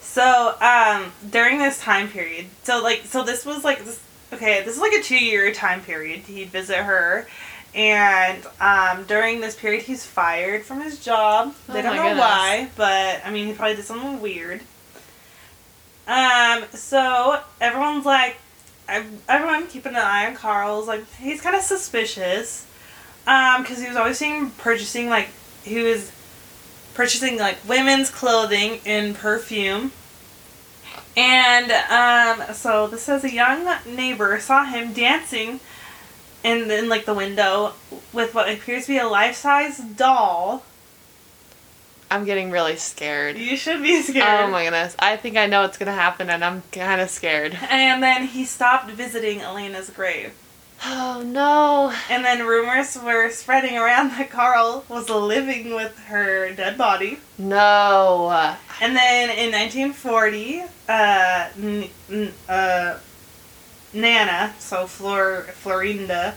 So, 0.00 0.54
um, 0.60 1.12
during 1.30 1.58
this 1.58 1.80
time 1.80 2.08
period, 2.08 2.46
so 2.64 2.82
like, 2.82 3.02
so 3.06 3.22
this 3.24 3.44
was 3.46 3.64
like 3.64 3.84
this. 3.84 4.00
Okay, 4.32 4.62
this 4.64 4.74
is 4.76 4.80
like 4.80 4.92
a 4.92 5.02
two-year 5.02 5.52
time 5.52 5.80
period. 5.80 6.20
He'd 6.20 6.48
visit 6.50 6.78
her, 6.78 7.26
and 7.74 8.44
um, 8.60 9.04
during 9.04 9.40
this 9.40 9.56
period, 9.56 9.82
he's 9.82 10.04
fired 10.06 10.62
from 10.64 10.80
his 10.80 11.02
job. 11.04 11.54
They 11.68 11.80
Oh 11.80 11.82
don't 11.82 11.96
know 11.96 12.02
goodness. 12.02 12.20
why, 12.20 12.68
but 12.76 13.20
I 13.24 13.30
mean, 13.30 13.46
he 13.48 13.52
probably 13.52 13.76
did 13.76 13.84
something 13.84 14.20
weird. 14.20 14.60
Um, 16.06 16.64
so 16.72 17.40
everyone's 17.60 18.04
like, 18.04 18.36
ev- 18.88 19.22
everyone 19.28 19.66
keeping 19.66 19.92
an 19.92 20.02
eye 20.02 20.26
on 20.26 20.34
Carl's 20.34 20.86
like 20.86 21.04
he's 21.16 21.40
kind 21.40 21.56
of 21.56 21.62
suspicious, 21.62 22.66
um, 23.26 23.62
because 23.62 23.80
he 23.80 23.88
was 23.88 23.96
always 23.96 24.18
seen 24.18 24.50
purchasing 24.50 25.08
like 25.08 25.28
he 25.62 25.80
was 25.80 26.12
purchasing 26.94 27.38
like 27.38 27.56
women's 27.66 28.10
clothing 28.10 28.80
and 28.86 29.14
perfume. 29.16 29.92
And 31.16 31.70
um, 31.70 32.54
so 32.54 32.86
this 32.88 33.02
says 33.02 33.24
a 33.24 33.32
young 33.32 33.66
neighbor 33.86 34.38
saw 34.40 34.64
him 34.64 34.92
dancing 34.92 35.60
in, 36.44 36.68
then 36.68 36.88
like 36.88 37.04
the 37.06 37.14
window 37.14 37.72
with 38.12 38.34
what 38.34 38.48
appears 38.48 38.82
to 38.86 38.92
be 38.92 38.98
a 38.98 39.08
life 39.08 39.34
size 39.34 39.78
doll. 39.78 40.62
I'm 42.10 42.24
getting 42.24 42.50
really 42.50 42.76
scared. 42.76 43.36
You 43.36 43.56
should 43.56 43.82
be 43.82 44.00
scared. 44.02 44.44
Oh 44.44 44.46
my 44.48 44.64
goodness. 44.64 44.94
I 45.00 45.16
think 45.16 45.36
I 45.36 45.46
know 45.46 45.62
what's 45.62 45.78
gonna 45.78 45.92
happen 45.92 46.30
and 46.30 46.44
I'm 46.44 46.62
kind 46.70 47.00
of 47.00 47.10
scared. 47.10 47.58
And 47.68 48.02
then 48.02 48.26
he 48.28 48.44
stopped 48.44 48.90
visiting 48.90 49.40
Elena's 49.40 49.90
grave. 49.90 50.32
Oh 50.84 51.22
no. 51.24 51.92
And 52.10 52.24
then 52.24 52.46
rumors 52.46 52.96
were 53.00 53.30
spreading 53.30 53.78
around 53.78 54.10
that 54.10 54.30
Carl 54.30 54.84
was 54.88 55.08
living 55.08 55.74
with 55.74 55.98
her 56.06 56.52
dead 56.52 56.76
body. 56.76 57.18
No. 57.38 58.28
And 58.80 58.94
then 58.94 59.30
in 59.30 59.50
1940, 59.50 60.62
uh, 60.88 61.48
N- 61.56 61.88
N- 62.10 62.32
uh, 62.48 62.98
Nana, 63.94 64.54
so 64.58 64.86
Flor 64.86 65.46
Florinda, 65.52 66.34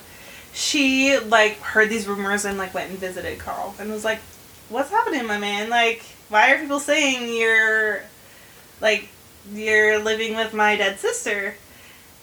she 0.54 1.17
like 1.20 1.60
heard 1.60 1.89
these 1.89 2.08
rumors 2.08 2.46
and 2.46 2.58
like 2.58 2.74
went 2.74 2.89
and 2.89 3.00
visited 3.00 3.39
Carl 3.39 3.76
and 3.80 3.91
was 3.91 4.04
like, 4.04 4.20
"What's 4.70 4.89
happening, 4.89 5.26
my 5.26 5.38
man? 5.38 5.70
Like, 5.70 6.04
why 6.30 6.52
are 6.52 6.60
people 6.60 6.80
saying 6.80 7.36
you're 7.36 8.02
like 8.82 9.10
you're 9.52 10.00
living 10.00 10.36
with 10.36 10.54
my 10.54 10.76
dead 10.76 11.00
sister?" 11.00 11.56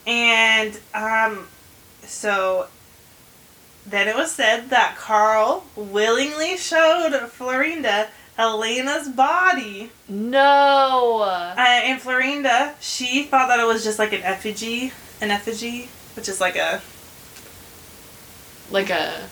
And 0.07 0.79
um, 0.92 1.47
so 2.03 2.68
then 3.87 4.09
it 4.09 4.16
was 4.16 4.33
said 4.33 4.70
that 4.70 4.97
Carl 4.97 5.64
willingly 5.77 6.57
showed 6.57 7.12
Florinda 7.31 8.09
Elena's 8.37 9.09
body. 9.09 9.90
No. 10.09 11.20
Uh, 11.23 11.55
and 11.57 12.01
Florinda, 12.01 12.75
she 12.81 13.25
thought 13.25 13.49
that 13.49 13.61
it 13.61 13.66
was 13.66 13.85
just 13.85 13.99
like 13.99 14.12
an 14.12 14.23
effigy, 14.23 14.92
an 15.20 15.31
effigy, 15.31 15.88
which 16.16 16.29
is 16.29 16.40
like 16.40 16.57
a 16.57 16.81
Like 18.70 18.90
a. 18.90 19.29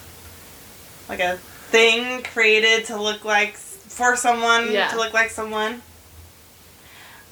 like 1.09 1.21
a 1.21 1.37
thing 1.71 2.23
created 2.23 2.85
to 2.87 3.01
look 3.01 3.25
like 3.25 3.57
for 3.57 4.15
someone 4.17 4.71
Yeah. 4.71 4.89
to 4.89 4.97
look 4.97 5.13
like 5.15 5.31
someone. 5.31 5.83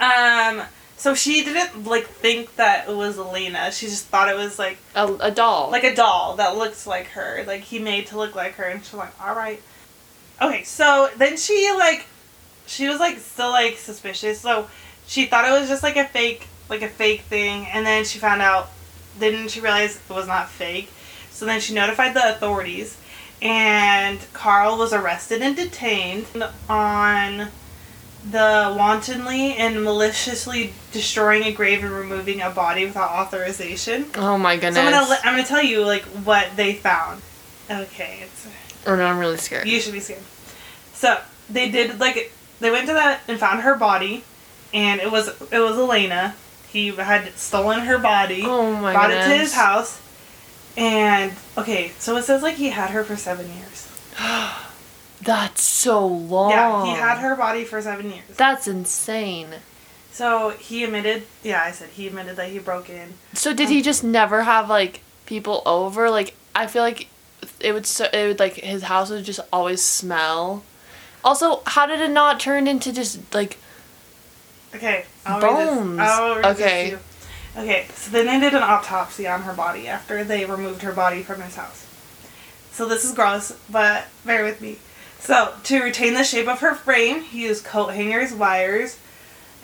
Um, 0.01 0.63
so 0.97 1.15
she 1.15 1.45
didn't 1.45 1.85
like 1.85 2.07
think 2.07 2.57
that 2.57 2.89
it 2.89 2.97
was 2.97 3.19
Elena. 3.19 3.71
She 3.73 3.87
just 3.87 4.07
thought 4.07 4.29
it 4.29 4.37
was 4.37 4.59
like 4.59 4.79
A, 4.95 5.13
a 5.21 5.31
doll. 5.31 5.71
like 5.71 5.85
a 5.85 5.95
doll 5.95 6.37
that 6.37 6.57
looks 6.57 6.87
like 6.87 7.09
her. 7.09 7.45
Like 7.47 7.63
he 7.63 7.79
made 7.79 8.07
to 8.09 8.17
look 8.17 8.35
like 8.35 8.55
her, 8.55 8.65
and 8.65 8.83
she's 8.85 8.95
like, 8.95 9.13
all 9.23 9.35
right. 9.35 9.61
Okay, 10.41 10.63
so 10.65 11.11
then 11.19 11.37
she 11.37 11.71
like, 11.77 12.07
she 12.67 12.89
was 12.89 12.99
like 12.99 13.19
still 13.19 13.51
like 13.51 13.77
suspicious. 13.77 14.41
So 14.41 14.69
she 15.07 15.27
thought 15.27 15.47
it 15.47 15.53
was 15.59 15.69
just 15.69 15.83
like 15.83 15.97
a 15.97 16.07
fake, 16.07 16.47
like 16.71 16.83
a 16.83 16.89
fake 16.89 17.23
thing, 17.23 17.67
and 17.67 17.85
then 17.85 18.05
she 18.05 18.19
found 18.19 18.41
out. 18.41 18.71
Then 19.19 19.49
she 19.49 19.61
realized 19.61 19.99
it 20.09 20.13
was 20.13 20.27
not 20.27 20.49
fake. 20.49 20.91
So 21.31 21.45
then 21.45 21.61
she 21.61 21.75
notified 21.75 22.15
the 22.15 22.31
authorities, 22.31 22.97
and 23.43 24.19
Carl 24.33 24.79
was 24.79 24.93
arrested 24.93 25.43
and 25.43 25.57
detained 25.57 26.27
on 26.69 27.49
the 28.31 28.75
wantonly 28.77 29.55
and 29.57 29.83
maliciously 29.83 30.75
destroying 30.93 31.43
a 31.45 31.53
grave 31.53 31.83
and 31.83 31.93
removing 31.93 32.43
a 32.43 32.51
body 32.51 32.85
without 32.85 33.11
authorization. 33.11 34.07
oh 34.17 34.37
my 34.37 34.57
goodness. 34.57 34.77
So 34.77 34.83
I'm 34.83 34.93
gonna 34.93 35.19
I'm 35.25 35.37
gonna 35.37 35.45
tell 35.47 35.63
you 35.63 35.85
like 35.85 36.03
what 36.05 36.55
they 36.57 36.75
found. 36.75 37.23
Okay, 37.71 38.21
it's 38.23 38.47
Oh 38.87 38.95
no, 38.97 39.07
I'm 39.07 39.19
really 39.19 39.37
scared. 39.39 39.67
You 39.67 39.81
should 39.81 39.93
be 39.93 40.01
scared. 40.01 40.23
So 40.95 41.21
they 41.49 41.71
did 41.71 41.99
like 41.99 42.33
they 42.61 42.71
went 42.71 42.87
to 42.89 42.95
that 42.95 43.23
and 43.27 43.39
found 43.39 43.63
her 43.63 43.75
body, 43.75 44.23
and 44.75 45.01
it 45.01 45.11
was 45.11 45.29
it 45.51 45.59
was 45.59 45.79
Elena. 45.79 46.35
He 46.73 46.89
had 46.89 47.37
stolen 47.37 47.81
her 47.81 47.99
body, 47.99 48.43
oh 48.45 48.73
my 48.77 48.93
brought 48.93 49.09
goodness. 49.11 49.27
it 49.27 49.31
to 49.31 49.39
his 49.39 49.55
house, 49.55 50.01
and 50.77 51.33
okay, 51.59 51.93
so 51.99 52.17
it 52.17 52.23
says 52.23 52.43
like 52.43 52.55
he 52.55 52.71
had 52.71 52.91
her 52.91 53.03
for 53.03 53.17
seven 53.17 53.47
years. 53.55 53.89
That's 55.23 55.63
so 55.63 56.07
long. 56.07 56.51
Yeah, 56.51 56.85
he 56.85 56.91
had 56.93 57.19
her 57.19 57.37
body 57.37 57.65
for 57.65 57.83
seven 57.83 58.11
years. 58.11 58.25
That's 58.37 58.67
insane. 58.67 59.57
So 60.13 60.51
he 60.51 60.85
admitted, 60.85 61.25
yeah, 61.43 61.63
I 61.63 61.73
said 61.73 61.91
he 61.91 62.07
admitted 62.07 62.37
that 62.37 62.51
he 62.51 62.59
broke 62.59 62.89
in. 62.89 63.15
So 63.35 63.55
did 63.55 63.69
he 63.69 63.83
just 63.83 64.03
never 64.03 64.43
have 64.43 64.69
like 64.69 65.03
people 65.27 65.63
over? 65.67 66.11
Like 66.11 66.35
I 66.55 66.67
feel 66.67 66.83
like 66.83 67.09
it 67.61 67.73
would 67.73 67.87
so 67.87 68.07
it 68.13 68.27
would 68.27 68.39
like 68.39 68.55
his 68.55 68.85
house 68.85 69.11
would 69.11 69.25
just 69.25 69.41
always 69.53 69.83
smell. 69.83 70.65
Also, 71.23 71.63
how 71.67 71.87
did 71.87 72.01
it 72.01 72.11
not 72.11 72.41
turn 72.41 72.67
into 72.67 72.93
just 72.93 73.35
like 73.35 73.59
Okay, 74.75 75.05
I'll 75.27 75.41
read 75.41 75.67
Bones. 75.67 75.99
this. 75.99 76.09
I'll 76.09 76.37
read 76.37 76.45
Okay. 76.47 76.91
This 76.91 77.01
to 77.01 77.61
you. 77.61 77.65
Okay, 77.65 77.87
so 77.95 78.11
then 78.13 78.27
they 78.27 78.39
did 78.39 78.55
an 78.55 78.63
autopsy 78.63 79.27
on 79.27 79.43
her 79.43 79.53
body 79.53 79.89
after 79.89 80.23
they 80.23 80.45
removed 80.45 80.83
her 80.83 80.93
body 80.93 81.23
from 81.23 81.41
his 81.41 81.57
house. 81.57 81.87
So 82.73 82.87
this 82.87 83.05
is 83.05 83.13
gross, 83.13 83.53
but 83.69 84.07
bear 84.25 84.45
with 84.45 84.61
me. 84.61 84.79
So 85.19 85.55
to 85.65 85.83
retain 85.83 86.15
the 86.15 86.23
shape 86.25 86.47
of 86.49 86.61
her 86.61 86.75
frame, 86.75 87.23
he 87.23 87.43
used 87.43 87.65
coat 87.65 87.89
hangers, 87.89 88.33
wires, 88.33 88.99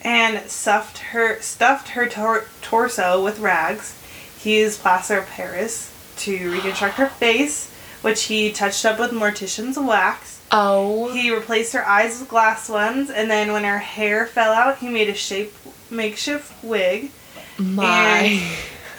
and 0.03 0.51
stuffed 0.51 0.99
her 0.99 1.41
stuffed 1.41 1.89
her 1.91 2.07
tor- 2.09 2.47
torso 2.61 3.23
with 3.23 3.39
rags. 3.39 3.97
He 4.39 4.59
used 4.61 4.81
plaster 4.81 5.19
of 5.19 5.27
Paris 5.29 5.93
to 6.19 6.51
reconstruct 6.53 6.97
her 6.97 7.09
face, 7.09 7.71
which 8.03 8.25
he 8.25 8.53
touched 8.53 8.85
up 8.85 8.99
with 8.99 9.13
mortician's 9.13 9.79
wax. 9.79 10.36
Oh 10.53 11.13
He 11.13 11.35
replaced 11.35 11.73
her 11.73 11.87
eyes 11.87 12.19
with 12.21 12.29
glass 12.29 12.69
ones, 12.69 13.11
and 13.11 13.31
then 13.31 13.53
when 13.53 13.65
her 13.65 13.79
hair 13.79 14.27
fell 14.27 14.53
out, 14.53 14.79
he 14.79 14.89
made 14.89 15.09
a 15.09 15.15
shape 15.15 15.53
makeshift 15.91 16.53
wig. 16.63 17.11
my 17.59 18.43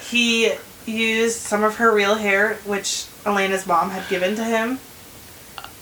He 0.10 0.54
used 0.86 1.40
some 1.40 1.64
of 1.64 1.78
her 1.78 1.94
real 1.94 2.16
hair, 2.16 2.56
which 2.66 3.06
Elena's 3.26 3.68
mom 3.68 3.90
had 3.90 4.08
given 4.10 4.36
to 4.36 4.44
him 4.44 4.80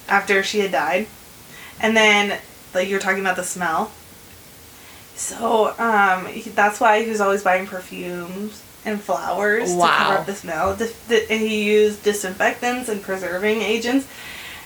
after 0.08 0.42
she 0.44 0.60
had 0.60 0.72
died. 0.72 1.08
And 1.80 1.96
then, 1.96 2.40
like 2.74 2.88
you 2.88 2.96
were 2.96 3.02
talking 3.02 3.20
about 3.22 3.36
the 3.36 3.44
smell. 3.44 3.92
So, 5.16 5.74
um, 5.80 6.26
he, 6.26 6.50
that's 6.50 6.80
why 6.80 7.04
he 7.04 7.10
was 7.10 7.22
always 7.22 7.44
buying 7.44 7.68
perfumes 7.68 8.62
and 8.84 9.00
flowers 9.02 9.72
to 9.72 9.78
Wow. 9.78 9.98
cover 9.98 10.18
up 10.20 10.26
the 10.26 10.36
smell. 10.36 10.76
Dis- 10.76 10.96
di- 11.08 11.26
and 11.30 11.40
he 11.42 11.64
used 11.72 12.04
disinfectants 12.04 12.90
and 12.90 13.02
preserving 13.02 13.62
agents. 13.62 14.08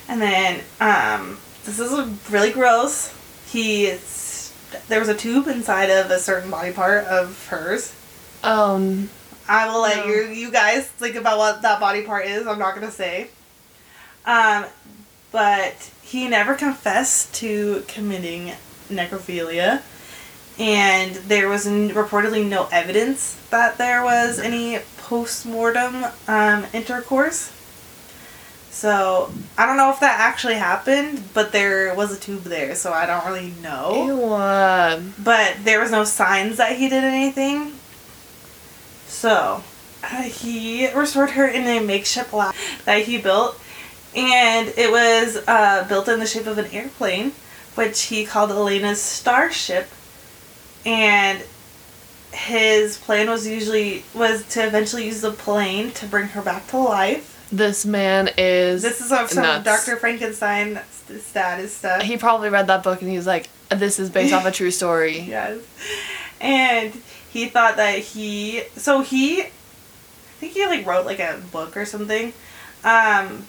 And 0.09 0.21
then, 0.21 0.61
um, 0.81 1.37
this 1.65 1.79
is 1.79 1.91
really 2.29 2.51
gross. 2.51 3.13
He, 3.47 3.87
s- 3.91 4.51
there 4.89 4.99
was 4.99 5.07
a 5.07 5.15
tube 5.15 5.47
inside 5.47 5.89
of 5.89 6.11
a 6.11 6.19
certain 6.19 6.49
body 6.51 6.71
part 6.73 7.05
of 7.05 7.47
hers. 7.47 7.93
um 8.43 9.09
I 9.47 9.67
will 9.67 9.81
let 9.81 9.97
No. 9.97 10.05
you 10.05 10.21
you 10.27 10.51
guys 10.51 10.85
think 10.87 11.15
about 11.15 11.37
what 11.39 11.61
that 11.63 11.79
body 11.79 12.03
part 12.03 12.25
is. 12.27 12.45
I'm 12.45 12.59
not 12.59 12.75
gonna 12.75 12.91
say. 12.91 13.29
Um, 14.25 14.65
but 15.31 15.89
he 16.03 16.27
never 16.27 16.53
confessed 16.53 17.33
to 17.35 17.83
committing 17.87 18.51
necrophilia, 18.91 19.81
and 20.59 21.15
there 21.15 21.49
was 21.49 21.65
n- 21.65 21.89
reportedly 21.91 22.45
no 22.47 22.67
evidence 22.71 23.37
that 23.49 23.77
there 23.79 24.03
was 24.03 24.37
any 24.39 24.79
post 24.97 25.47
mortem 25.47 26.05
um, 26.27 26.65
intercourse. 26.73 27.51
So 28.71 29.31
I 29.57 29.65
don't 29.65 29.77
know 29.77 29.91
if 29.91 29.99
that 29.99 30.19
actually 30.19 30.55
happened, 30.55 31.23
but 31.33 31.51
there 31.51 31.93
was 31.95 32.15
a 32.15 32.19
tube 32.19 32.43
there, 32.43 32.75
so 32.75 32.93
I 32.93 33.05
don't 33.05 33.25
really 33.25 33.53
know 33.61 34.05
ew, 34.05 34.33
uh, 34.33 35.01
but 35.17 35.57
there 35.63 35.81
was 35.81 35.91
no 35.91 36.03
signs 36.03 36.57
that 36.57 36.77
he 36.77 36.87
did 36.87 37.03
anything. 37.03 37.73
So, 39.07 39.63
uh, 40.03 40.21
he 40.21 40.89
restored 40.93 41.31
her 41.31 41.47
in 41.47 41.63
a 41.63 41.83
makeshift 41.83 42.31
lab 42.31 42.53
that 42.85 43.03
he 43.03 43.17
built, 43.17 43.59
and 44.15 44.69
it 44.77 44.91
was 44.91 45.43
uh, 45.47 45.85
built 45.89 46.07
in 46.07 46.19
the 46.19 46.27
shape 46.27 46.47
of 46.47 46.57
an 46.57 46.67
airplane, 46.71 47.33
which 47.75 48.03
he 48.03 48.23
called 48.23 48.51
Elena's 48.51 49.01
Starship. 49.01 49.89
And 50.85 51.43
his 52.31 52.97
plan 52.97 53.29
was 53.29 53.45
usually 53.47 54.05
was 54.13 54.47
to 54.49 54.65
eventually 54.65 55.05
use 55.05 55.21
the 55.21 55.31
plane 55.31 55.91
to 55.91 56.05
bring 56.05 56.27
her 56.29 56.41
back 56.41 56.67
to 56.67 56.77
life. 56.77 57.35
This 57.51 57.85
man 57.85 58.29
is 58.37 58.81
This 58.81 59.01
is 59.01 59.09
some 59.09 59.27
some. 59.27 59.63
Dr. 59.63 59.97
Frankenstein 59.97 60.79
st- 60.91 61.21
status 61.21 61.75
stuff. 61.75 62.01
He 62.01 62.17
probably 62.17 62.49
read 62.49 62.67
that 62.67 62.83
book 62.83 63.01
and 63.01 63.09
he 63.09 63.17
was 63.17 63.27
like, 63.27 63.49
"This 63.69 63.99
is 63.99 64.09
based 64.09 64.33
off 64.33 64.45
a 64.45 64.51
true 64.51 64.71
story." 64.71 65.19
Yes. 65.29 65.59
And 66.41 66.93
he 67.31 67.47
thought 67.47 67.75
that 67.77 67.99
he 67.99 68.63
so 68.75 69.01
he 69.01 69.41
I 69.41 69.51
think 70.39 70.53
he 70.53 70.65
like 70.65 70.85
wrote 70.85 71.05
like 71.05 71.19
a 71.19 71.41
book 71.51 71.75
or 71.75 71.85
something. 71.85 72.33
Um 72.83 73.45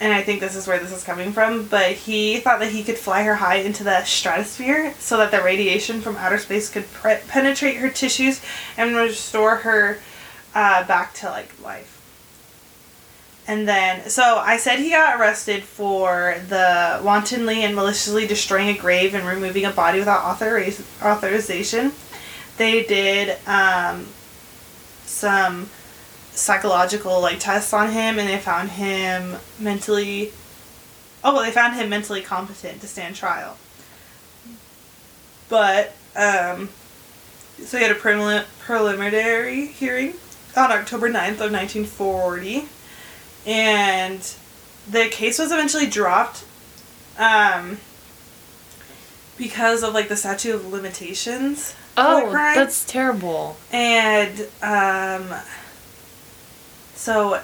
and 0.00 0.12
I 0.12 0.22
think 0.22 0.40
this 0.40 0.56
is 0.56 0.66
where 0.66 0.80
this 0.80 0.90
is 0.90 1.04
coming 1.04 1.32
from, 1.32 1.66
but 1.68 1.92
he 1.92 2.38
thought 2.40 2.58
that 2.58 2.72
he 2.72 2.82
could 2.82 2.98
fly 2.98 3.22
her 3.22 3.36
high 3.36 3.56
into 3.56 3.84
the 3.84 4.02
stratosphere 4.02 4.94
so 4.98 5.16
that 5.18 5.30
the 5.30 5.40
radiation 5.40 6.00
from 6.00 6.16
outer 6.16 6.38
space 6.38 6.68
could 6.68 6.90
pre- 6.92 7.18
penetrate 7.28 7.76
her 7.76 7.88
tissues 7.88 8.40
and 8.76 8.96
restore 8.96 9.56
her 9.58 10.00
uh, 10.56 10.84
back 10.88 11.14
to 11.14 11.26
like 11.26 11.52
life. 11.62 11.91
And 13.46 13.66
then, 13.66 14.08
so 14.08 14.38
I 14.38 14.56
said 14.56 14.78
he 14.78 14.90
got 14.90 15.20
arrested 15.20 15.64
for 15.64 16.36
the 16.48 17.00
wantonly 17.02 17.64
and 17.64 17.74
maliciously 17.74 18.26
destroying 18.26 18.68
a 18.68 18.78
grave 18.78 19.14
and 19.14 19.26
removing 19.26 19.64
a 19.64 19.70
body 19.70 19.98
without 19.98 20.22
authoriz- 20.22 20.84
authorization. 21.04 21.92
They 22.56 22.84
did 22.84 23.36
um, 23.48 24.06
some 25.04 25.70
psychological 26.30 27.20
like 27.20 27.40
tests 27.40 27.72
on 27.72 27.90
him, 27.90 28.18
and 28.18 28.28
they 28.28 28.38
found 28.38 28.70
him 28.70 29.36
mentally. 29.58 30.32
Oh, 31.24 31.34
well, 31.34 31.42
they 31.42 31.50
found 31.50 31.74
him 31.74 31.88
mentally 31.88 32.22
competent 32.22 32.80
to 32.80 32.86
stand 32.86 33.16
trial. 33.16 33.56
But 35.48 35.94
um, 36.14 36.68
so 37.58 37.76
he 37.76 37.84
had 37.84 37.94
a 37.94 37.98
prelim- 37.98 38.46
preliminary 38.60 39.66
hearing 39.66 40.14
on 40.56 40.70
October 40.70 41.08
9th 41.08 41.40
of 41.40 41.50
1940 41.52 42.68
and 43.46 44.34
the 44.90 45.08
case 45.08 45.38
was 45.38 45.52
eventually 45.52 45.86
dropped 45.86 46.44
um, 47.18 47.78
because 49.38 49.82
of 49.82 49.94
like 49.94 50.08
the 50.08 50.16
statute 50.16 50.54
of 50.54 50.66
limitations 50.72 51.74
Oh, 51.96 52.32
that's 52.32 52.84
terrible. 52.86 53.56
and 53.70 54.48
um, 54.62 55.28
so 56.94 57.40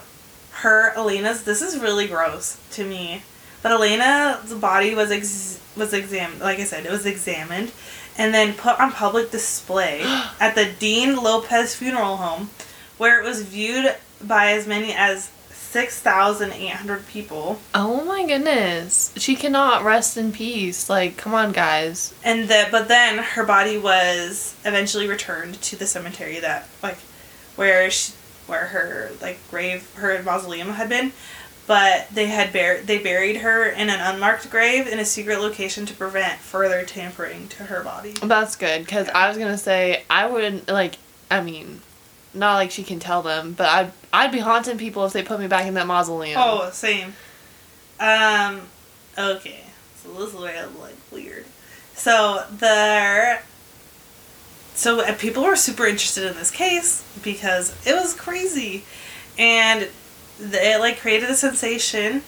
her 0.53 0.93
Elena's 0.95 1.45
this 1.45 1.61
is 1.63 1.79
really 1.79 2.07
gross 2.07 2.59
to 2.73 2.85
me 2.85 3.23
but 3.63 3.73
Elena's 3.73 4.55
body 4.55 4.95
was 4.95 5.11
ex- 5.11 5.61
was 5.77 5.93
examined 5.93 6.41
like 6.41 6.59
I 6.59 6.65
said 6.65 6.87
it 6.87 6.91
was 6.91 7.07
examined 7.07 7.73
and 8.17 8.33
then 8.35 8.55
put 8.55 8.81
on 8.81 8.91
public 8.93 9.31
display 9.31 10.01
at 10.41 10.55
the 10.55 10.65
Dean 10.79 11.17
Lopez 11.17 11.75
Funeral 11.77 12.17
Home 12.17 12.51
where 12.97 13.21
it 13.21 13.25
was 13.25 13.43
viewed 13.43 13.95
by 14.23 14.53
as 14.53 14.67
many 14.67 14.93
as 14.95 15.31
6,800 15.71 17.07
people 17.09 17.61
Oh 17.75 18.05
my 18.05 18.27
goodness. 18.27 19.13
She 19.17 19.37
cannot 19.37 19.85
rest 19.85 20.17
in 20.17 20.33
peace. 20.33 20.89
Like, 20.89 21.17
come 21.17 21.35
on, 21.35 21.53
guys. 21.53 22.15
and 22.25 22.49
that 22.49 22.71
but 22.71 22.89
then 22.89 23.19
her 23.19 23.45
body 23.45 23.77
was 23.79 24.57
eventually 24.65 25.07
returned 25.09 25.61
to 25.63 25.77
the 25.77 25.87
cemetery 25.87 26.41
that 26.41 26.69
like 26.83 26.99
where 27.57 27.91
she, 27.91 28.13
where 28.47 28.67
her 28.67 29.11
like 29.21 29.39
grave 29.51 29.93
her 29.97 30.23
mausoleum 30.23 30.69
had 30.71 30.89
been 30.89 31.13
but 31.67 32.09
they 32.15 32.27
had 32.27 32.51
bur- 32.51 32.81
they 32.83 32.97
buried 32.99 33.37
her 33.37 33.67
in 33.69 33.91
an 33.91 34.01
unmarked 34.01 34.49
grave 34.51 34.87
in 34.89 34.99
a 34.99 35.05
secret 35.05 35.39
location 35.39 35.85
to 35.85 35.93
prevent 35.95 36.41
further 36.41 36.83
tampering 36.83 37.47
to 37.49 37.65
her 37.65 37.83
body 37.85 38.13
That's 38.23 38.57
good 38.57 38.81
because 38.87 39.09
I 39.11 39.29
was 39.29 39.37
gonna 39.37 39.59
say 39.59 40.03
I 40.09 40.27
wouldn't 40.27 40.69
like. 40.69 40.95
I 41.31 41.43
mean, 41.43 41.83
not 42.33 42.55
like 42.55 42.71
she 42.71 42.85
can 42.85 42.99
tell 43.01 43.21
them, 43.21 43.53
but 43.53 43.69
I'd 43.69 43.93
I'd 44.13 44.33
be 44.33 44.39
haunting 44.39 44.79
people 44.79 45.05
if 45.05 45.13
they 45.13 45.23
put 45.23 45.39
me 45.41 45.47
back 45.47 45.67
in 45.67 45.75
that 45.75 45.87
mausoleum. 45.87 46.41
oh 46.43 46.71
same. 46.71 47.15
Um 48.01 48.63
okay. 49.17 49.65
So 50.03 50.13
this 50.15 50.35
is 50.35 50.41
where 50.41 50.65
I'm 50.65 50.79
like 50.81 50.97
weird. 51.11 51.45
So 51.95 52.45
there 52.51 53.43
so 54.75 55.01
uh, 55.01 55.13
people 55.17 55.43
were 55.43 55.57
super 55.57 55.87
interested 55.87 56.25
in 56.25 56.37
this 56.37 56.53
case 56.53 57.05
because 57.23 57.75
it 57.85 57.95
was 57.95 58.15
crazy. 58.15 58.85
And 59.37 59.89
th- 60.39 60.53
it 60.55 60.79
like 60.79 61.01
created 61.01 61.29
a 61.29 61.35
sensation 61.35 62.23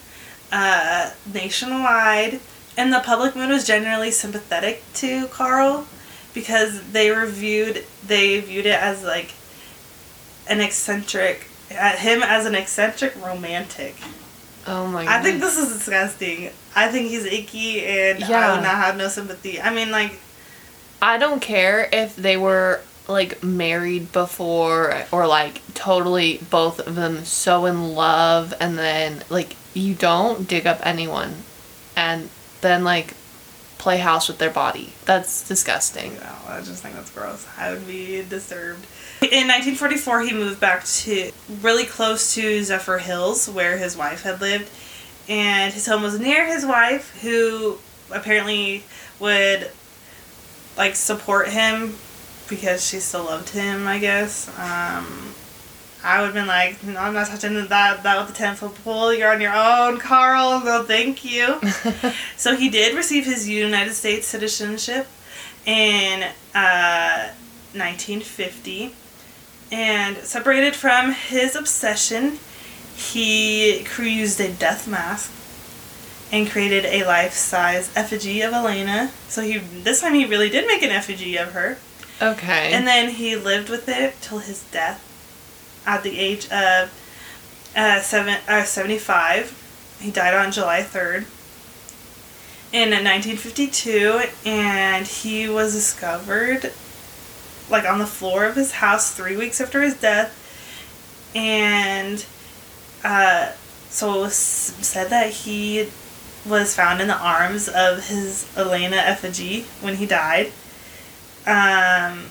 uh, 0.51 1.11
nationwide. 1.33 2.41
And 2.77 2.93
the 2.93 3.01
public 3.01 3.37
mood 3.37 3.51
was 3.51 3.65
generally 3.67 4.11
sympathetic 4.11 4.83
to 4.95 5.27
carl 5.29 5.87
because 6.35 6.93
they 6.93 7.11
reviewed 7.11 7.85
they 8.07 8.41
viewed 8.41 8.67
it 8.67 8.81
as 8.81 9.05
like 9.05 9.33
an 10.49 10.61
eccentric 10.61 11.47
uh, 11.71 11.97
him 11.97 12.23
as 12.23 12.47
an 12.47 12.55
eccentric 12.55 13.15
romantic 13.25 13.97
Oh 14.67 14.87
my 14.87 15.05
god. 15.05 15.13
I 15.13 15.23
think 15.23 15.41
this 15.41 15.57
is 15.57 15.73
disgusting. 15.73 16.51
I 16.77 16.89
think 16.89 17.09
he's 17.09 17.25
icky 17.25 17.85
and 17.85 18.23
I 18.23 18.55
would 18.55 18.63
not 18.63 18.77
have 18.77 18.97
no 18.97 19.09
sympathy. 19.09 19.61
I 19.61 19.73
mean, 19.73 19.91
like, 19.91 20.19
I 21.01 21.19
don't 21.19 21.41
care 21.41 21.89
if 21.93 22.15
they 22.15 22.37
were 22.37 22.81
like 23.09 23.43
married 23.43 24.13
before 24.13 25.05
or 25.11 25.27
like 25.27 25.61
totally 25.75 26.39
both 26.51 26.79
of 26.79 26.95
them 26.95 27.25
so 27.25 27.67
in 27.67 27.95
love 27.95 28.55
and 28.61 28.79
then 28.79 29.25
like 29.29 29.57
you 29.75 29.95
don't 29.95 30.47
dig 30.47 30.65
up 30.65 30.79
anyone 30.87 31.35
and 31.97 32.29
then 32.61 32.85
like 32.85 33.15
play 33.81 33.97
house 33.97 34.29
with 34.29 34.39
their 34.39 34.51
body. 34.51 34.93
That's 35.07 35.49
disgusting. 35.49 36.15
know, 36.15 36.37
I 36.49 36.61
just 36.61 36.83
think 36.83 36.95
that's 36.95 37.11
gross. 37.11 37.47
I 37.59 37.73
would 37.73 37.87
be 37.87 38.23
disturbed. 38.23 38.87
In 39.23 39.49
1944, 39.49 40.21
he 40.23 40.33
moved 40.35 40.61
back 40.61 40.85
to 40.85 41.33
really 41.63 41.85
close 41.85 42.35
to 42.35 42.61
Zephyrhills, 42.61 43.53
where 43.53 43.79
his 43.79 43.97
wife 43.97 44.23
had 44.23 44.41
lived. 44.41 44.71
And 45.29 45.73
his 45.73 45.87
home 45.87 46.03
was 46.03 46.21
near 46.21 46.47
his 46.47 46.67
wife, 46.67 47.19
who 47.23 47.79
apparently 48.11 48.85
would 49.19 49.71
like 50.77 50.95
support 50.95 51.49
him 51.49 51.95
because 52.49 52.87
she 52.87 53.01
still 53.01 53.25
loved 53.25 53.51
him, 53.51 53.87
I 53.87 53.99
guess. 53.99 54.49
Um, 54.59 55.35
I 56.03 56.21
would 56.21 56.27
have 56.27 56.35
been 56.35 56.47
like, 56.47 56.83
no, 56.83 56.99
I'm 56.99 57.13
not 57.13 57.27
touching 57.27 57.55
that, 57.55 58.03
that 58.03 58.19
with 58.19 58.29
the 58.29 58.35
10 58.35 58.57
foot 58.57 58.75
pole. 58.85 59.13
You're 59.13 59.33
on 59.33 59.41
your 59.41 59.55
own, 59.55 59.99
Carl. 59.99 60.61
No, 60.65 60.83
thank 60.85 61.25
you. 61.25 61.61
so 62.37 62.57
he 62.57 62.71
did 62.71 62.97
receive 62.97 63.27
his 63.27 63.49
United 63.49 63.93
States 63.93 64.27
citizenship 64.27 65.07
in 65.67 66.23
uh, 66.55 67.29
1950. 67.75 68.95
And 69.73 70.17
separated 70.19 70.75
from 70.75 71.13
his 71.13 71.55
obsession, 71.55 72.39
he 72.97 73.85
used 73.99 74.41
a 74.41 74.51
death 74.53 74.89
mask 74.89 75.33
and 76.33 76.49
created 76.49 76.85
a 76.87 77.05
life-size 77.05 77.93
effigy 77.95 78.41
of 78.41 78.53
Elena. 78.53 79.13
So 79.29 79.43
he 79.43 79.59
this 79.59 80.01
time 80.01 80.15
he 80.15 80.25
really 80.25 80.49
did 80.49 80.67
make 80.67 80.83
an 80.83 80.91
effigy 80.91 81.37
of 81.37 81.53
her. 81.53 81.79
Okay. 82.23 82.73
And 82.73 82.87
then 82.87 83.11
he 83.11 83.37
lived 83.37 83.69
with 83.69 83.89
it 83.89 84.15
till 84.21 84.39
his 84.39 84.63
death 84.71 85.10
at 85.87 86.03
the 86.03 86.19
age 86.19 86.47
of 86.51 86.93
uh, 87.77 88.01
seven, 88.01 88.39
uh, 88.49 88.65
75. 88.65 89.99
He 90.01 90.11
died 90.11 90.35
on 90.35 90.53
July 90.53 90.83
3rd 90.83 91.27
in 92.73 92.91
1952, 92.91 94.23
and 94.45 95.07
he 95.07 95.49
was 95.49 95.75
discovered 95.75 96.73
like 97.69 97.85
on 97.85 97.99
the 97.99 98.07
floor 98.07 98.45
of 98.45 98.57
his 98.57 98.73
house 98.73 99.15
three 99.15 99.37
weeks 99.37 99.61
after 99.61 99.83
his 99.83 99.99
death. 99.99 100.37
And 101.35 102.25
uh, 103.05 103.53
so 103.89 104.15
it 104.15 104.21
was 104.21 104.35
said 104.35 105.11
that 105.11 105.31
he 105.31 105.89
was 106.47 106.75
found 106.75 107.01
in 107.01 107.09
the 107.09 107.17
arms 107.17 107.69
of 107.69 108.09
his 108.09 108.51
Elena 108.57 108.97
effigy 108.97 109.63
when 109.81 109.97
he 109.97 110.07
died. 110.07 110.53
Um, 111.47 112.27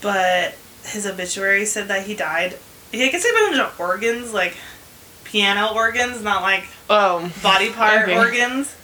but 0.00 0.54
his 0.88 1.06
obituary 1.06 1.64
said 1.64 1.88
that 1.88 2.06
he 2.06 2.14
died. 2.14 2.56
I 2.92 2.96
guess 2.96 3.22
he 3.24 3.28
had 3.34 3.54
a 3.54 3.56
bunch 3.56 3.72
of 3.72 3.80
organs, 3.80 4.32
like 4.32 4.56
piano 5.24 5.72
organs, 5.74 6.22
not 6.22 6.42
like 6.42 6.66
oh. 6.88 7.30
body 7.42 7.70
part 7.72 8.02
Okay. 8.02 8.16
organs. 8.16 8.74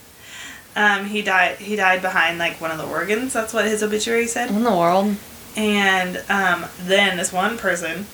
Um, 0.76 1.06
he 1.06 1.22
died. 1.22 1.56
He 1.58 1.76
died 1.76 2.02
behind 2.02 2.38
like 2.38 2.60
one 2.60 2.70
of 2.70 2.78
the 2.78 2.86
organs. 2.86 3.32
That's 3.32 3.54
what 3.54 3.64
his 3.64 3.82
obituary 3.82 4.26
said. 4.26 4.50
What 4.50 4.58
in 4.58 4.64
the 4.64 4.76
world? 4.76 5.16
And 5.56 6.16
um, 6.28 6.66
then 6.80 7.16
this 7.16 7.32
one 7.32 7.56
person, 7.58 8.06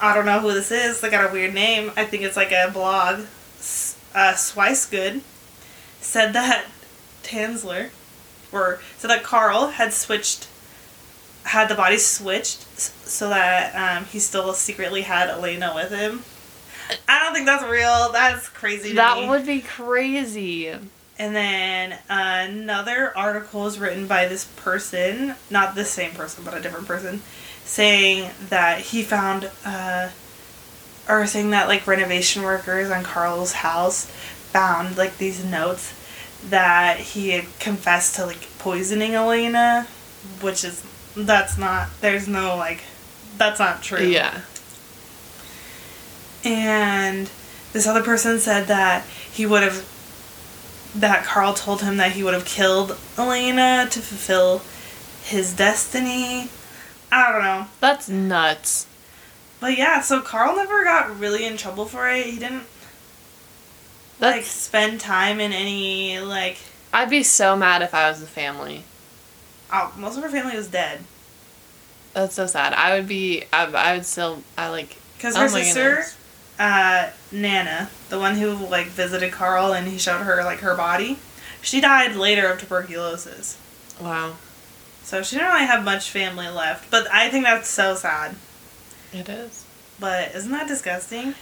I 0.00 0.14
don't 0.14 0.24
know 0.24 0.40
who 0.40 0.54
this 0.54 0.70
is. 0.70 1.00
They 1.00 1.10
got 1.10 1.28
a 1.28 1.32
weird 1.32 1.52
name. 1.52 1.92
I 1.94 2.06
think 2.06 2.22
it's 2.22 2.36
like 2.36 2.52
a 2.52 2.70
blog. 2.72 3.26
Uh, 4.12 4.32
Swicegood 4.32 5.20
said 6.00 6.32
that 6.32 6.66
Tanzler, 7.22 7.90
or 8.50 8.80
said 8.96 9.10
that 9.10 9.22
Carl 9.22 9.68
had 9.68 9.92
switched, 9.92 10.48
had 11.44 11.68
the 11.68 11.74
body 11.74 11.98
switched 11.98 12.68
so 12.78 13.28
that 13.28 13.74
um, 13.74 14.04
he 14.06 14.18
still 14.18 14.52
secretly 14.52 15.02
had 15.02 15.28
Elena 15.28 15.72
with 15.74 15.90
him. 15.90 16.22
I 17.08 17.20
don't 17.20 17.32
think 17.32 17.46
that's 17.46 17.64
real. 17.64 18.10
That's 18.12 18.48
crazy. 18.48 18.94
That 18.94 19.18
me. 19.18 19.28
would 19.28 19.46
be 19.46 19.60
crazy. 19.60 20.68
And 21.18 21.36
then 21.36 21.98
another 22.08 23.16
article 23.16 23.66
is 23.66 23.78
written 23.78 24.06
by 24.06 24.26
this 24.26 24.44
person, 24.56 25.34
not 25.50 25.74
the 25.74 25.84
same 25.84 26.12
person, 26.12 26.44
but 26.44 26.54
a 26.54 26.60
different 26.60 26.86
person, 26.86 27.22
saying 27.64 28.30
that 28.48 28.80
he 28.80 29.02
found, 29.02 29.50
uh, 29.64 30.08
or 31.08 31.26
saying 31.26 31.50
that 31.50 31.68
like 31.68 31.86
renovation 31.86 32.42
workers 32.42 32.90
on 32.90 33.02
Carl's 33.04 33.52
house 33.52 34.06
found 34.06 34.96
like 34.96 35.18
these 35.18 35.44
notes 35.44 35.94
that 36.48 36.98
he 36.98 37.30
had 37.30 37.44
confessed 37.58 38.16
to 38.16 38.24
like 38.24 38.58
poisoning 38.58 39.14
Elena, 39.14 39.86
which 40.40 40.64
is, 40.64 40.82
that's 41.16 41.58
not, 41.58 41.88
there's 42.00 42.28
no 42.28 42.56
like, 42.56 42.82
that's 43.36 43.58
not 43.58 43.82
true. 43.82 44.04
Yeah. 44.06 44.40
And 46.44 47.30
this 47.72 47.86
other 47.86 48.02
person 48.02 48.38
said 48.38 48.66
that 48.66 49.04
he 49.32 49.46
would 49.46 49.62
have 49.62 49.86
that 50.94 51.24
Carl 51.24 51.54
told 51.54 51.82
him 51.82 51.98
that 51.98 52.12
he 52.12 52.22
would 52.24 52.34
have 52.34 52.44
killed 52.44 52.98
Elena 53.16 53.86
to 53.90 54.00
fulfill 54.00 54.62
his 55.22 55.54
destiny. 55.54 56.50
I 57.12 57.32
don't 57.32 57.42
know. 57.42 57.66
That's 57.78 58.08
nuts. 58.08 58.86
But 59.60 59.76
yeah, 59.76 60.00
so 60.00 60.20
Carl 60.20 60.56
never 60.56 60.84
got 60.84 61.18
really 61.18 61.44
in 61.44 61.56
trouble 61.56 61.84
for 61.84 62.08
it. 62.08 62.26
He 62.26 62.38
didn't 62.38 62.64
like 64.20 64.44
spend 64.44 65.00
time 65.00 65.40
in 65.40 65.52
any 65.52 66.18
like 66.18 66.58
I'd 66.92 67.10
be 67.10 67.22
so 67.22 67.56
mad 67.56 67.82
if 67.82 67.94
I 67.94 68.08
was 68.08 68.20
the 68.20 68.26
family. 68.26 68.84
Oh, 69.72 69.92
most 69.96 70.16
of 70.16 70.22
her 70.22 70.30
family 70.30 70.56
was 70.56 70.68
dead. 70.68 71.00
That's 72.12 72.34
so 72.34 72.46
sad. 72.46 72.72
I 72.72 72.94
would 72.94 73.06
be 73.06 73.44
I, 73.52 73.66
I 73.66 73.94
would 73.94 74.06
still 74.06 74.42
I 74.58 74.68
like 74.68 74.96
Because 75.16 75.36
Oh 75.36 75.40
her 75.40 75.48
sister, 75.48 76.04
uh, 76.58 77.10
Nana, 77.32 77.90
the 78.08 78.18
one 78.18 78.36
who 78.36 78.54
like 78.54 78.86
visited 78.86 79.32
Carl 79.32 79.72
and 79.72 79.86
he 79.86 79.98
showed 79.98 80.22
her 80.22 80.42
like 80.44 80.58
her 80.58 80.76
body, 80.76 81.18
she 81.62 81.80
died 81.80 82.16
later 82.16 82.48
of 82.48 82.60
tuberculosis. 82.60 83.58
Wow. 84.00 84.36
So 85.02 85.22
she 85.22 85.36
didn't 85.36 85.52
really 85.52 85.66
have 85.66 85.84
much 85.84 86.10
family 86.10 86.48
left. 86.48 86.90
But 86.90 87.10
I 87.12 87.30
think 87.30 87.44
that's 87.44 87.68
so 87.68 87.94
sad. 87.94 88.36
It 89.12 89.28
is. 89.28 89.64
But 89.98 90.34
isn't 90.34 90.50
that 90.50 90.68
disgusting? 90.68 91.34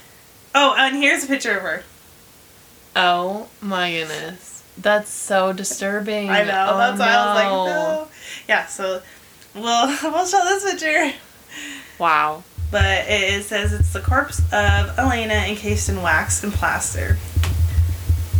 Oh, 0.55 0.75
and 0.77 0.95
here's 0.97 1.23
a 1.23 1.27
picture 1.27 1.57
of 1.57 1.63
her. 1.63 1.83
Oh 2.95 3.47
my 3.61 3.91
goodness. 3.91 4.63
That's 4.77 5.09
so 5.09 5.53
disturbing. 5.53 6.29
I 6.29 6.43
know. 6.43 6.67
Oh, 6.71 6.77
that's 6.77 6.99
why 6.99 7.07
I 7.07 7.25
was 7.25 7.35
like, 7.35 7.73
no. 7.73 8.07
Yeah. 8.49 8.65
So, 8.65 9.01
we'll 9.55 9.87
we'll 10.03 10.25
show 10.25 10.43
this 10.43 10.69
picture. 10.69 11.13
Wow. 11.99 12.43
But 12.71 13.07
it, 13.07 13.33
it 13.39 13.43
says 13.43 13.71
it's 13.73 13.93
the 13.93 14.01
corpse 14.01 14.39
of 14.51 14.97
Elena 14.99 15.35
encased 15.47 15.87
in 15.89 16.01
wax 16.01 16.43
and 16.43 16.51
plaster. 16.51 17.17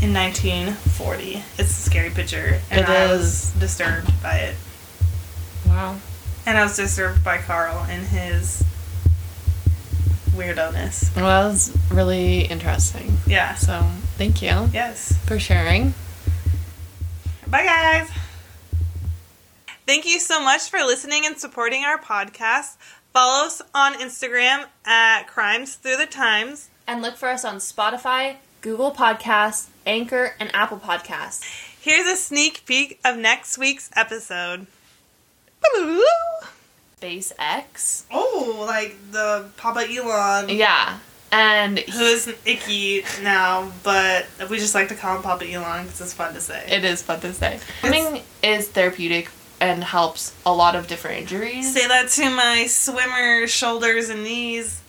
In 0.02 0.14
1940, 0.14 1.44
it's 1.58 1.70
a 1.72 1.74
scary 1.90 2.10
picture, 2.10 2.60
and 2.72 2.82
It 2.82 2.90
I 2.90 3.04
is. 3.06 3.20
was 3.20 3.52
disturbed 3.60 4.12
by 4.24 4.36
it. 4.38 4.56
Wow. 5.68 5.98
And 6.46 6.58
I 6.58 6.64
was 6.64 6.76
disturbed 6.78 7.22
by 7.24 7.38
Carl 7.40 7.86
and 7.90 8.08
his 8.08 8.64
weirdo-ness. 10.32 11.12
Well, 11.16 11.26
that 11.26 11.48
was 11.50 11.76
really 11.92 12.42
interesting. 12.46 13.18
Yeah. 13.28 13.56
So 13.56 13.82
thank 14.18 14.42
you 14.42 14.70
Yes. 14.74 15.18
for 15.26 15.38
sharing. 15.38 15.94
Bye, 17.48 17.66
guys. 17.66 18.10
Thank 19.90 20.06
you 20.06 20.20
so 20.20 20.40
much 20.40 20.70
for 20.70 20.78
listening 20.82 21.26
and 21.26 21.36
supporting 21.36 21.84
our 21.84 21.98
podcast. 21.98 22.78
Follow 23.12 23.48
us 23.48 23.60
on 23.74 23.96
Instagram 23.96 24.66
at 24.86 25.24
Crimes 25.24 25.74
Through 25.78 25.98
the 25.98 26.06
Times. 26.06 26.70
And 26.86 27.02
look 27.02 27.18
for 27.18 27.28
us 27.28 27.44
on 27.44 27.56
Spotify, 27.56 28.36
Google 28.62 28.92
Podcasts, 28.92 29.66
Anchor, 29.88 30.36
and 30.40 30.54
Apple 30.54 30.78
Podcasts. 30.78 31.42
Here's 31.82 32.06
a 32.06 32.16
sneak 32.16 32.68
peek 32.68 33.00
of 33.04 33.18
next 33.18 33.58
week's 33.58 33.90
episode. 33.96 34.68
SpaceX. 37.02 38.04
Oh, 38.12 38.64
like 38.68 38.96
the 39.10 39.50
Papa 39.58 39.88
Elon, 39.92 40.50
Yeah. 40.50 41.00
And 41.32 41.80
who 41.80 42.04
is 42.04 42.32
icky 42.46 43.06
now, 43.24 43.72
but 43.82 44.28
we 44.52 44.60
just 44.60 44.76
like 44.76 44.90
to 44.90 44.96
call 44.96 45.16
him 45.16 45.24
Papa 45.24 45.52
Elon 45.52 45.86
because 45.86 46.02
it's 46.02 46.14
fun 46.14 46.36
to 46.36 46.42
say. 46.42 46.64
it 46.68 46.86
is 46.86 47.02
fun 47.02 47.22
to 47.22 47.34
say. 47.34 47.60
Swimming 47.82 48.22
is 48.44 48.68
therapeutic 48.68 49.30
and 49.62 49.84
helps 49.84 50.34
a 50.46 50.54
lot 50.54 50.76
of 50.76 50.88
different 50.88 51.18
injuries. 51.22 51.74
Say 51.74 51.88
that 51.88 52.10
to 52.10 52.30
my 52.30 52.66
swimmer 52.68 53.48
shoulders 53.48 54.10
and 54.10 54.24
knees. 54.24 54.82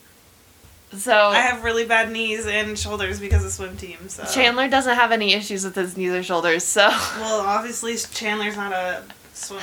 So 0.93 1.15
I 1.15 1.37
have 1.41 1.63
really 1.63 1.85
bad 1.87 2.11
knees 2.11 2.47
and 2.47 2.77
shoulders 2.79 3.21
because 3.21 3.45
of 3.45 3.53
swim 3.53 3.77
team. 3.77 4.09
So 4.09 4.25
Chandler 4.25 4.69
doesn't 4.69 4.97
have 4.97 5.13
any 5.13 5.35
issues 5.35 5.65
with 5.65 5.77
his 5.77 5.97
knees 5.97 6.13
or 6.13 6.23
shoulders, 6.23 6.65
so 6.65 6.89
Well, 6.89 7.41
obviously 7.41 7.97
Chandler's 7.97 8.57
not 8.57 8.73
a 8.73 9.05
swimmer. 9.33 9.63